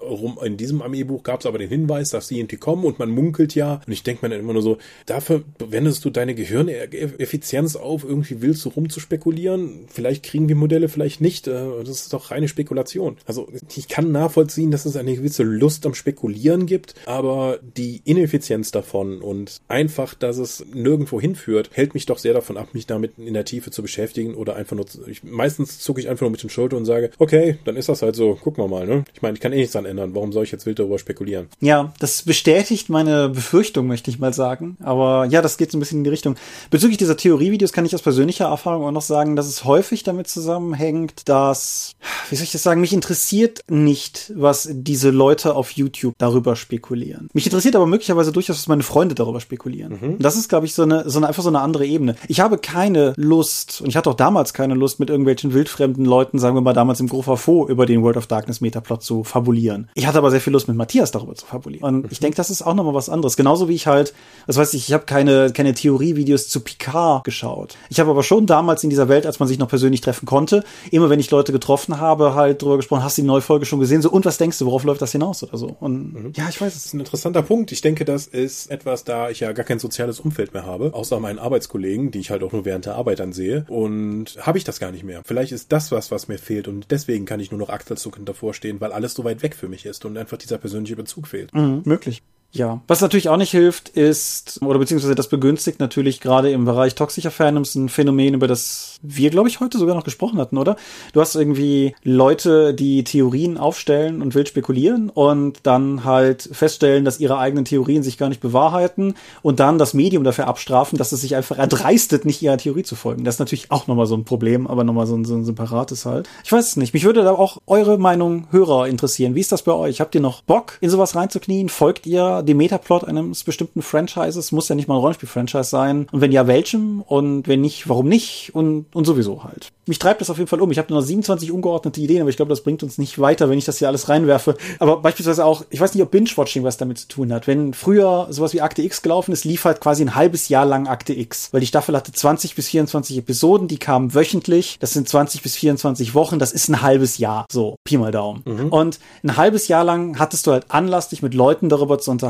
[0.45, 3.55] in diesem Armeebuch gab es aber den Hinweis, dass und die kommen und man munkelt
[3.55, 3.81] ja.
[3.87, 8.41] Und ich denke mir dann immer nur so, dafür wendest du deine Gehirneffizienz auf, irgendwie
[8.41, 9.87] willst du rumzuspekulieren.
[9.89, 11.49] Vielleicht kriegen wir Modelle, vielleicht nicht.
[11.49, 13.17] Äh, das ist doch reine Spekulation.
[13.27, 18.71] Also ich kann nachvollziehen, dass es eine gewisse Lust am Spekulieren gibt, aber die Ineffizienz
[18.71, 23.19] davon und einfach, dass es nirgendwo hinführt, hält mich doch sehr davon ab, mich damit
[23.19, 26.43] in der Tiefe zu beschäftigen oder einfach nur, ich, meistens zucke ich einfach nur mit
[26.43, 29.05] den Schultern und sage, okay, dann ist das halt so, gucken wir mal, ne?
[29.15, 31.49] Ich meine, ich kann eh nichts dran ändern, warum soll ich jetzt wild darüber spekulieren?
[31.61, 35.81] Ja, das bestätigt meine Befürchtung, möchte ich mal sagen, aber ja, das geht so ein
[35.81, 36.37] bisschen in die Richtung.
[36.71, 40.29] Bezüglich dieser Theorievideos kann ich aus persönlicher Erfahrung auch noch sagen, dass es häufig damit
[40.29, 41.93] zusammenhängt, dass,
[42.29, 47.29] wie soll ich das sagen, mich interessiert nicht, was diese Leute auf YouTube darüber spekulieren.
[47.33, 49.99] Mich interessiert aber möglicherweise durchaus, was meine Freunde darüber spekulieren.
[50.01, 50.19] Mhm.
[50.19, 52.17] Das ist, glaube ich, so eine, so eine, einfach so eine andere Ebene.
[52.29, 56.39] Ich habe keine Lust, und ich hatte auch damals keine Lust, mit irgendwelchen wildfremden Leuten,
[56.39, 59.91] sagen wir mal damals im Grofa Fo, über den World of Darkness Metaplot zu fabulieren.
[59.95, 61.85] Ich hatte aber sehr viel Lust, mit Matthias darüber zu fabulieren.
[61.85, 62.09] Und mhm.
[62.11, 63.37] ich denke, das ist auch nochmal was anderes.
[63.37, 64.15] Genauso wie ich halt,
[64.47, 67.77] das weiß ich, ich habe keine, keine Theorievideos zu Picard geschaut.
[67.91, 70.65] Ich habe aber schon damals in dieser Welt, als man sich noch persönlich treffen konnte,
[70.91, 73.81] immer wenn ich Leute getroffen habe, halt drüber gesprochen, hast du die neue Folge schon
[73.81, 74.01] gesehen?
[74.01, 75.77] So, und was denkst du, worauf läuft das hinaus oder so?
[75.81, 76.33] Und mhm.
[76.35, 77.73] ja, ich weiß, es ist ein interessanter Punkt.
[77.73, 81.21] Ich denke, das ist etwas, da ich ja gar kein soziales Umfeld mehr habe, außer
[81.21, 83.65] meinen Arbeitskollegen, die ich halt auch nur während der Arbeit dann sehe.
[83.69, 85.23] Und habe ich das gar nicht mehr.
[85.25, 88.55] Vielleicht ist das was, was mir fehlt und deswegen kann ich nur noch achselzuckend davor
[88.55, 91.53] stehen, weil alles so weit weg für mich ist und einfach dieser persönliche Bezug fehlt.
[91.55, 92.23] Mhm, möglich.
[92.53, 96.97] Ja, was natürlich auch nicht hilft, ist, oder beziehungsweise das begünstigt natürlich gerade im Bereich
[96.97, 100.77] toxischer Fandoms ein Phänomen, über das wir, glaube ich, heute sogar noch gesprochen hatten, oder?
[101.13, 107.21] Du hast irgendwie Leute, die Theorien aufstellen und wild spekulieren und dann halt feststellen, dass
[107.21, 111.21] ihre eigenen Theorien sich gar nicht bewahrheiten und dann das Medium dafür abstrafen, dass es
[111.21, 113.23] sich einfach erdreistet, nicht ihrer Theorie zu folgen.
[113.23, 116.05] Das ist natürlich auch nochmal so ein Problem, aber nochmal so ein, so ein separates
[116.05, 116.29] halt.
[116.45, 116.95] Ich weiß es nicht.
[116.95, 119.37] Mich würde da auch eure Meinung Hörer interessieren.
[119.37, 120.01] Wie ist das bei euch?
[120.01, 121.69] Habt ihr noch Bock, in sowas reinzuknien?
[121.69, 124.53] Folgt ihr dem Metaplot eines bestimmten Franchises?
[124.53, 126.07] Muss ja nicht mal ein Rollenspiel-Franchise sein.
[126.13, 127.03] Und wenn ja, welchem?
[127.03, 128.55] Und wenn nicht, warum nicht?
[128.55, 129.73] Und und sowieso halt.
[129.87, 130.71] Mich treibt das auf jeden Fall um.
[130.71, 133.51] Ich habe nur noch 27 ungeordnete Ideen, aber ich glaube, das bringt uns nicht weiter,
[133.51, 134.57] wenn ich das hier alles reinwerfe.
[134.79, 137.47] Aber beispielsweise auch, ich weiß nicht, ob Binge-Watching was damit zu tun hat.
[137.47, 140.87] Wenn früher sowas wie Akte X gelaufen ist, lief halt quasi ein halbes Jahr lang
[140.87, 141.49] Akte X.
[141.53, 144.77] Weil die Staffel hatte 20 bis 24 Episoden, die kamen wöchentlich.
[144.79, 147.47] Das sind 20 bis 24 Wochen, das ist ein halbes Jahr.
[147.51, 148.43] So, Pi mal Daumen.
[148.45, 148.69] Mhm.
[148.69, 152.30] Und ein halbes Jahr lang hattest du halt Anlass, dich mit Leuten darüber zu unterhalten,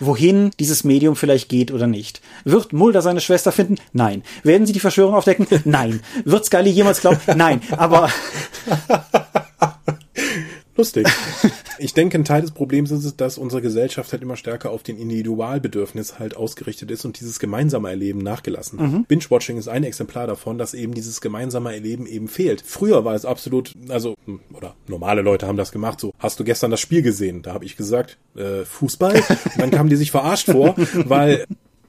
[0.00, 2.20] wohin dieses Medium vielleicht geht oder nicht.
[2.44, 3.76] Wird Mulder seine Schwester finden?
[3.92, 4.22] Nein.
[4.42, 5.46] Werden sie die Verschwörung aufdecken?
[5.64, 6.00] Nein.
[6.24, 7.20] Wird Scully jemals glauben?
[7.36, 7.62] Nein.
[7.76, 8.08] Aber
[10.82, 11.06] Lustig.
[11.78, 14.82] Ich denke, ein Teil des Problems ist es, dass unsere Gesellschaft halt immer stärker auf
[14.82, 18.80] den Individualbedürfnis halt ausgerichtet ist und dieses gemeinsame Erleben nachgelassen.
[18.80, 19.04] Mhm.
[19.04, 22.62] Binge-Watching ist ein Exemplar davon, dass eben dieses gemeinsame Erleben eben fehlt.
[22.66, 24.16] Früher war es absolut, also,
[24.52, 27.42] oder normale Leute haben das gemacht, so, hast du gestern das Spiel gesehen?
[27.42, 29.14] Da habe ich gesagt, äh, Fußball.
[29.14, 30.74] Und dann kamen die sich verarscht vor,
[31.04, 31.46] weil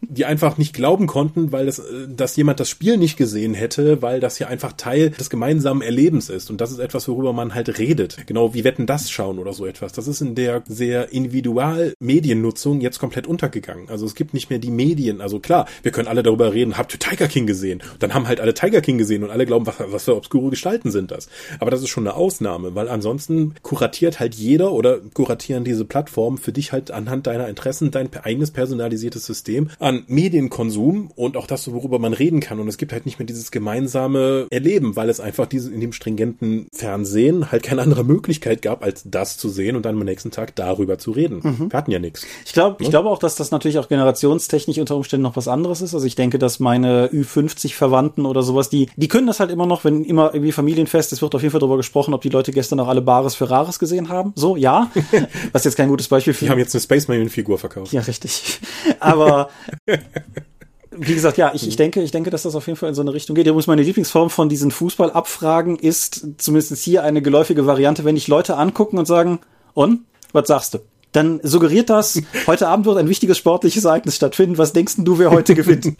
[0.10, 4.02] die einfach nicht glauben konnten, weil das, äh, dass jemand das Spiel nicht gesehen hätte,
[4.02, 6.50] weil das ja einfach Teil des gemeinsamen Erlebens ist.
[6.50, 8.18] Und das ist etwas, worüber man halt redet.
[8.28, 9.94] Genau wie Wetten das schauen oder so etwas.
[9.94, 13.90] Das ist in der sehr individual Mediennutzung jetzt komplett untergegangen.
[13.90, 15.22] Also es gibt nicht mehr die Medien.
[15.22, 17.82] Also klar, wir können alle darüber reden, habt ihr Tiger King gesehen?
[18.00, 20.92] dann haben halt alle Tiger King gesehen und alle glauben, was, was für obskure Gestalten
[20.92, 21.30] sind das.
[21.60, 26.38] Aber das ist schon eine Ausnahme, weil ansonsten kuratiert halt jeder oder kuratieren diese Plattformen
[26.38, 31.72] für dich halt anhand deiner Interessen dein eigenes personalisiertes System an Medienkonsum und auch das,
[31.72, 32.60] worüber man reden kann.
[32.60, 35.94] Und es gibt halt nicht mehr dieses gemeinsame Erleben, weil es einfach diese, in dem
[35.94, 40.32] stringenten Fernsehen halt keine andere Möglichkeit gab, als das zu sehen und dann am nächsten
[40.32, 41.42] Tag darüber zu reden.
[41.44, 41.72] Mhm.
[41.72, 42.26] Wir hatten ja nichts.
[42.46, 45.82] Ich glaube, ich glaube auch, dass das natürlich auch generationstechnisch unter Umständen noch was anderes
[45.82, 45.94] ist.
[45.94, 49.84] Also ich denke, dass meine Ü50-Verwandten oder sowas, die, die können das halt immer noch,
[49.84, 52.78] wenn immer irgendwie Familienfest, es wird auf jeden Fall darüber gesprochen, ob die Leute gestern
[52.78, 54.34] noch alle Bares für Rares gesehen haben.
[54.36, 54.92] So, ja.
[55.52, 56.46] was jetzt kein gutes Beispiel für.
[56.46, 57.94] Die haben jetzt eine Space Marine Figur verkauft.
[57.94, 58.60] Ja, richtig.
[59.00, 59.50] Aber
[60.92, 63.02] wie gesagt, ja, ich, ich denke, ich denke, dass das auf jeden Fall in so
[63.02, 63.48] eine Richtung geht.
[63.48, 68.56] Übrigens, meine Lieblingsform von diesen Fußballabfragen ist zumindest hier eine geläufige Variante, wenn ich Leute
[68.58, 69.40] angucken und sagen,
[69.74, 70.80] und, was sagst du?
[71.14, 74.58] dann suggeriert das, heute Abend wird ein wichtiges sportliches Ereignis stattfinden.
[74.58, 75.94] Was denkst du, wer heute gewinnt?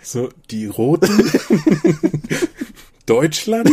[0.00, 1.30] So, die Roten.
[3.06, 3.70] Deutschland?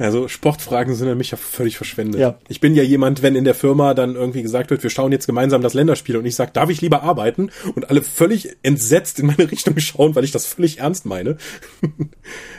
[0.00, 2.20] Also Sportfragen sind an mich ja völlig verschwendet.
[2.20, 2.38] Ja.
[2.48, 5.26] Ich bin ja jemand, wenn in der Firma dann irgendwie gesagt wird, wir schauen jetzt
[5.26, 7.50] gemeinsam das Länderspiel und ich sage, darf ich lieber arbeiten?
[7.74, 11.36] Und alle völlig entsetzt in meine Richtung schauen, weil ich das völlig ernst meine.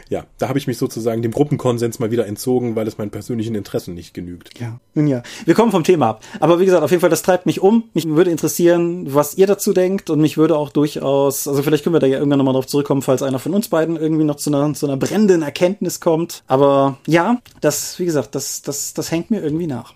[0.10, 3.56] ja, da habe ich mich sozusagen dem Gruppenkonsens mal wieder entzogen, weil es meinen persönlichen
[3.56, 4.60] Interessen nicht genügt.
[4.60, 5.24] Ja, nun ja.
[5.46, 6.24] Wir kommen vom Thema ab.
[6.40, 7.86] Aber wie gesagt, auf jeden Fall, das treibt mich um.
[7.94, 11.96] Mich würde interessieren, was ihr dazu denkt und mich würde auch durchaus, also vielleicht können
[11.96, 14.54] wir da ja irgendwann nochmal drauf zurückkommen, falls einer von uns beiden irgendwie noch zu
[14.54, 16.44] einer, zu einer brennenden Erkenntnis kommt.
[16.46, 17.31] Aber ja,
[17.62, 19.94] das, wie gesagt, das, das, das hängt mir irgendwie nach.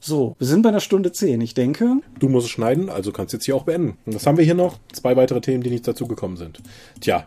[0.00, 1.40] So, wir sind bei einer Stunde zehn.
[1.40, 3.98] Ich denke, Du musst es schneiden, also kannst jetzt hier auch beenden.
[4.04, 4.78] Und was haben wir hier noch?
[4.92, 6.60] Zwei weitere Themen, die nicht dazugekommen sind.
[7.00, 7.26] Tja,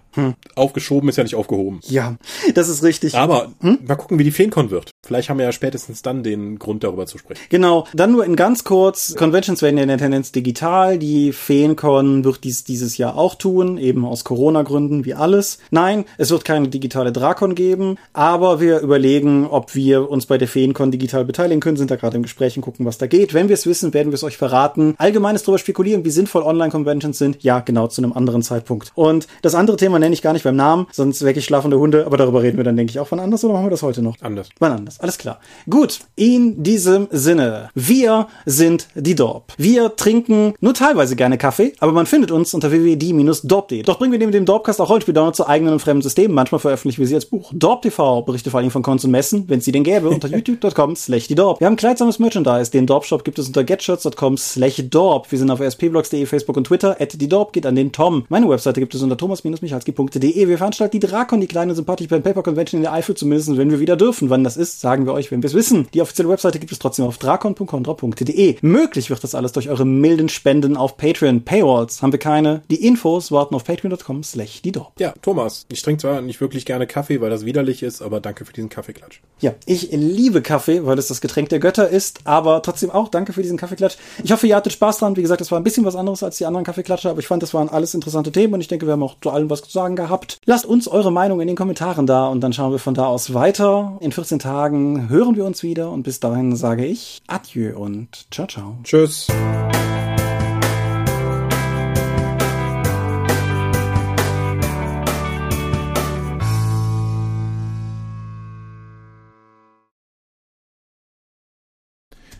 [0.55, 1.79] aufgeschoben ist ja nicht aufgehoben.
[1.83, 2.17] ja,
[2.53, 3.15] das ist richtig.
[3.15, 4.91] Aber mal gucken, wie die Feencon wird.
[5.05, 7.41] Vielleicht haben wir ja spätestens dann den Grund, darüber zu sprechen.
[7.49, 9.15] Genau, dann nur in ganz kurz.
[9.15, 10.97] Conventions werden ja in der Tendenz digital.
[10.97, 15.59] Die Feencon wird dies dieses Jahr auch tun, eben aus Corona-Gründen wie alles.
[15.71, 20.47] Nein, es wird keine digitale Drakon geben, aber wir überlegen, ob wir uns bei der
[20.47, 23.33] Feencon digital beteiligen können, sind da gerade im Gespräch und gucken, was da geht.
[23.33, 24.95] Wenn wir es wissen, werden wir es euch verraten.
[24.97, 27.43] Allgemeines drüber spekulieren, wie sinnvoll Online-Conventions sind.
[27.43, 28.91] Ja, genau, zu einem anderen Zeitpunkt.
[28.95, 32.05] Und das andere Thema nenne ich gar nicht beim Namen, sonst wecke ich schlafende Hunde,
[32.05, 34.01] aber darüber reden wir dann, denke ich, auch von anders oder machen wir das heute
[34.01, 34.15] noch?
[34.21, 34.49] Anders.
[34.59, 34.94] Wann anders?
[34.99, 35.39] Alles klar.
[35.69, 37.69] Gut, in diesem Sinne.
[37.75, 39.53] Wir sind die Dorp.
[39.57, 43.83] Wir trinken nur teilweise gerne Kaffee, aber man findet uns unter www.die-dorp.de.
[43.83, 46.33] Doch bringen wir neben dem Dorpcast auch Rollenspiel-Downloads zu eigenen und fremden Systemen.
[46.35, 47.51] Manchmal veröffentlichen wir sie als Buch.
[47.53, 50.27] Dorp TV berichte vor allem von Cons und Messen, wenn es sie denn gäbe, unter
[50.35, 51.59] youtube.com slash die Dorp.
[51.59, 52.71] Wir haben kleidsames Merchandise.
[52.71, 55.31] Den Dorp-Shop gibt es unter getshirts.com slash Dorp.
[55.31, 56.97] Wir sind auf rspblogs.de, Facebook und Twitter.
[56.99, 58.25] At die Dorp geht an den Tom.
[58.29, 60.47] Meine Webseite gibt es unter thomas-michalski.de.
[60.47, 63.71] Wir veranstalten die Drakon, die kleine sympathische Pen Paper Convention in der Eifel, zumindest wenn
[63.71, 64.29] wir wieder dürfen.
[64.29, 65.87] Wann das ist, sagen wir euch, wenn wir es wissen.
[65.95, 68.57] Die offizielle Webseite gibt es trotzdem auf drakon.contra.de.
[68.61, 71.43] Möglich wird das alles durch eure milden Spenden auf Patreon.
[71.43, 72.61] Paywalls haben wir keine.
[72.69, 74.93] Die Infos warten auf patreon.com slash die Dorp.
[74.99, 78.45] Ja, Thomas, ich trinke zwar nicht wirklich gerne Kaffee, weil das widerlich ist, aber danke
[78.45, 79.21] für diesen Kaffeeklatsch.
[79.39, 83.33] Ja, ich liebe Kaffee, weil es das Getränk der Götter ist, aber trotzdem auch danke
[83.33, 83.97] für diesen Kaffeeklatsch.
[84.23, 85.15] Ich hoffe, ihr hattet Spaß dran.
[85.15, 87.41] Wie gesagt, es war ein bisschen was anderes als die anderen Kaffeeklatscher, aber ich fand,
[87.41, 89.71] das waren alles interessante Themen und ich denke, wir haben auch zu allem was zu
[89.71, 90.37] sagen gehabt.
[90.45, 93.33] Lasst uns eure Meinung in den Kommentaren da und dann schauen wir von da aus
[93.33, 93.97] weiter.
[93.99, 98.47] In 14 Tagen hören wir uns wieder und bis dahin sage ich Adieu und ciao,
[98.47, 98.77] ciao.
[98.83, 99.27] Tschüss.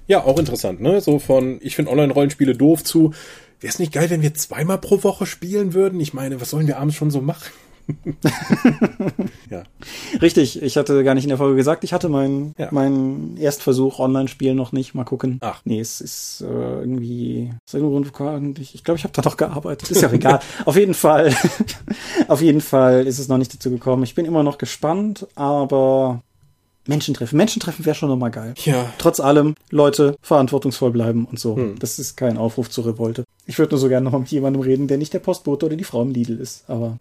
[0.08, 1.02] Ja, auch interessant, ne?
[1.02, 3.14] So von, ich finde Online-Rollenspiele doof zu,
[3.60, 6.00] wäre es nicht geil, wenn wir zweimal pro Woche spielen würden?
[6.00, 7.52] Ich meine, was sollen wir abends schon so machen?
[9.50, 9.64] ja.
[10.22, 12.70] Richtig, ich hatte gar nicht in der Folge gesagt, ich hatte meinen Ja.
[12.72, 14.96] meinen Erstversuch Online-Spielen noch nicht.
[14.96, 15.38] Mal gucken.
[15.42, 15.62] Ach.
[15.66, 19.38] Nee, es ist äh, irgendwie aus irgendeinem Grund, ich, ich glaube, ich habe da noch
[19.38, 19.92] gearbeitet.
[19.92, 20.40] Ist ja auch egal.
[20.66, 21.34] auf jeden Fall,
[22.28, 24.04] auf jeden Fall ist es noch nicht dazu gekommen.
[24.04, 26.22] Ich bin immer noch gespannt, aber
[26.88, 27.38] Menschen treffen.
[27.38, 28.54] Menschen treffen wäre schon nochmal geil.
[28.64, 28.92] Ja.
[28.98, 31.56] Trotz allem, Leute, verantwortungsvoll bleiben und so.
[31.56, 31.80] Hm.
[31.80, 33.24] Das ist kein Aufruf zur Revolte.
[33.48, 35.84] Ich würde nur so gerne noch mit jemandem reden, der nicht der Postbote oder die
[35.84, 36.98] Frau im Lidl ist, aber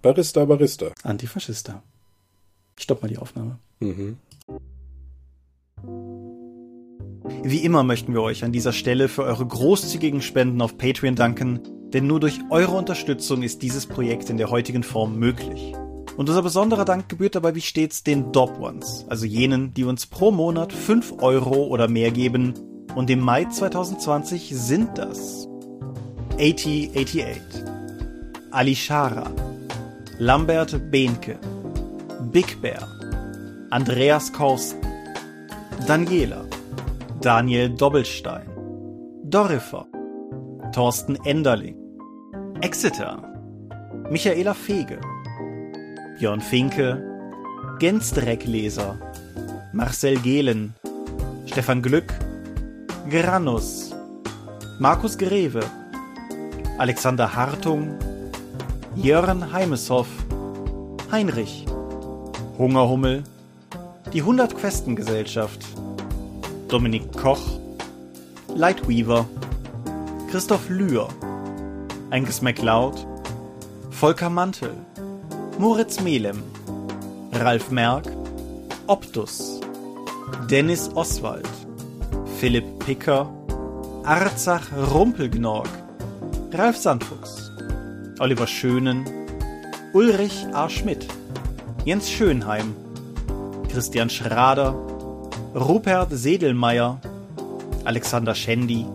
[0.00, 0.92] Barista, Barista.
[1.02, 1.82] Antifaschista.
[2.76, 3.58] Ich stopp mal die Aufnahme.
[3.80, 4.16] Mhm.
[7.42, 11.60] Wie immer möchten wir euch an dieser Stelle für eure großzügigen Spenden auf Patreon danken,
[11.92, 15.74] denn nur durch eure Unterstützung ist dieses Projekt in der heutigen Form möglich.
[16.16, 20.06] Und unser besonderer Dank gebührt dabei wie stets den Dob Ones, also jenen, die uns
[20.06, 22.54] pro Monat 5 Euro oder mehr geben.
[22.94, 25.48] Und im Mai 2020 sind das
[26.38, 27.42] 8088,
[28.50, 29.30] Ali Shara,
[30.20, 31.38] Lambert Behnke,
[32.32, 32.88] Big Bear,
[33.70, 34.80] Andreas Korsten,
[35.86, 36.44] Daniela,
[37.20, 38.48] Daniel Doppelstein,
[39.22, 39.86] Dorifer,
[40.72, 41.76] Thorsten Enderling,
[42.62, 43.22] Exeter,
[44.10, 44.98] Michaela Fege,
[46.18, 47.00] Björn Finke,
[47.78, 48.98] Gensdreckleser,
[49.72, 50.74] Marcel Gehlen,
[51.46, 52.12] Stefan Glück,
[53.08, 53.94] Granus,
[54.80, 55.60] Markus Greve,
[56.76, 57.96] Alexander Hartung,
[59.00, 60.08] Jörn Heimeshoff,
[61.12, 61.64] Heinrich,
[62.58, 63.22] Hungerhummel,
[64.12, 65.64] die 100 Questengesellschaft,
[66.66, 67.60] Dominik Koch,
[68.56, 69.24] Lightweaver,
[70.32, 71.08] Christoph Lühr,
[72.10, 73.06] Angus MacLeod,
[73.90, 74.74] Volker Mantel,
[75.60, 76.42] Moritz Melem,
[77.32, 78.04] Ralf Merck,
[78.88, 79.60] Optus,
[80.50, 81.48] Dennis Oswald,
[82.40, 83.32] Philipp Picker,
[84.02, 85.68] Arzach Rumpelgnorg,
[86.52, 87.47] Ralf Sandfuchs,
[88.18, 89.04] Oliver Schönen,
[89.92, 90.68] Ulrich A.
[90.68, 91.06] Schmidt,
[91.84, 92.74] Jens Schönheim,
[93.70, 94.74] Christian Schrader,
[95.54, 97.00] Rupert Sedelmeier,
[97.84, 98.86] Alexander Schendi,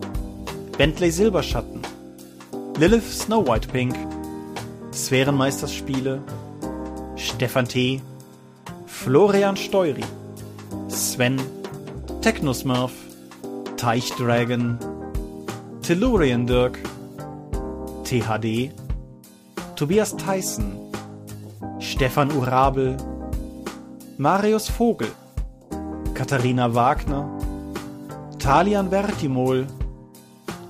[0.76, 1.80] Bentley Silberschatten,
[2.78, 3.94] Lilith Snow White Pink,
[4.92, 6.20] Sphärenmeisterspiele,
[7.16, 8.02] Stefan T.,
[8.86, 10.04] Florian Steury,
[10.88, 11.40] Sven,
[12.20, 12.92] Technosmurf,
[13.76, 14.78] Teichdragon,
[15.82, 16.78] Tellurian Dirk,
[18.04, 18.70] THD,
[19.76, 20.92] Tobias Tyson,
[21.80, 22.96] Stefan Urabel,
[24.18, 25.10] Marius Vogel,
[26.14, 27.28] Katharina Wagner,
[28.38, 29.66] Talian Vertimol,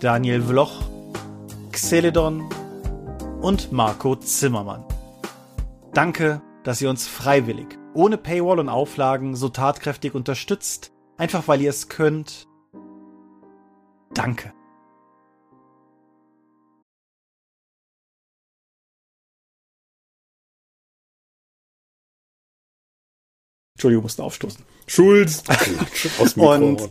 [0.00, 0.82] Daniel Vloch,
[1.70, 2.48] Xeledon
[3.42, 4.84] und Marco Zimmermann.
[5.92, 11.70] Danke, dass ihr uns freiwillig, ohne Paywall und Auflagen so tatkräftig unterstützt, einfach weil ihr
[11.70, 12.48] es könnt.
[14.14, 14.54] Danke.
[23.84, 24.62] Entschuldigung, musste aufstoßen.
[24.86, 25.42] Schulz!
[26.18, 26.80] Aus Und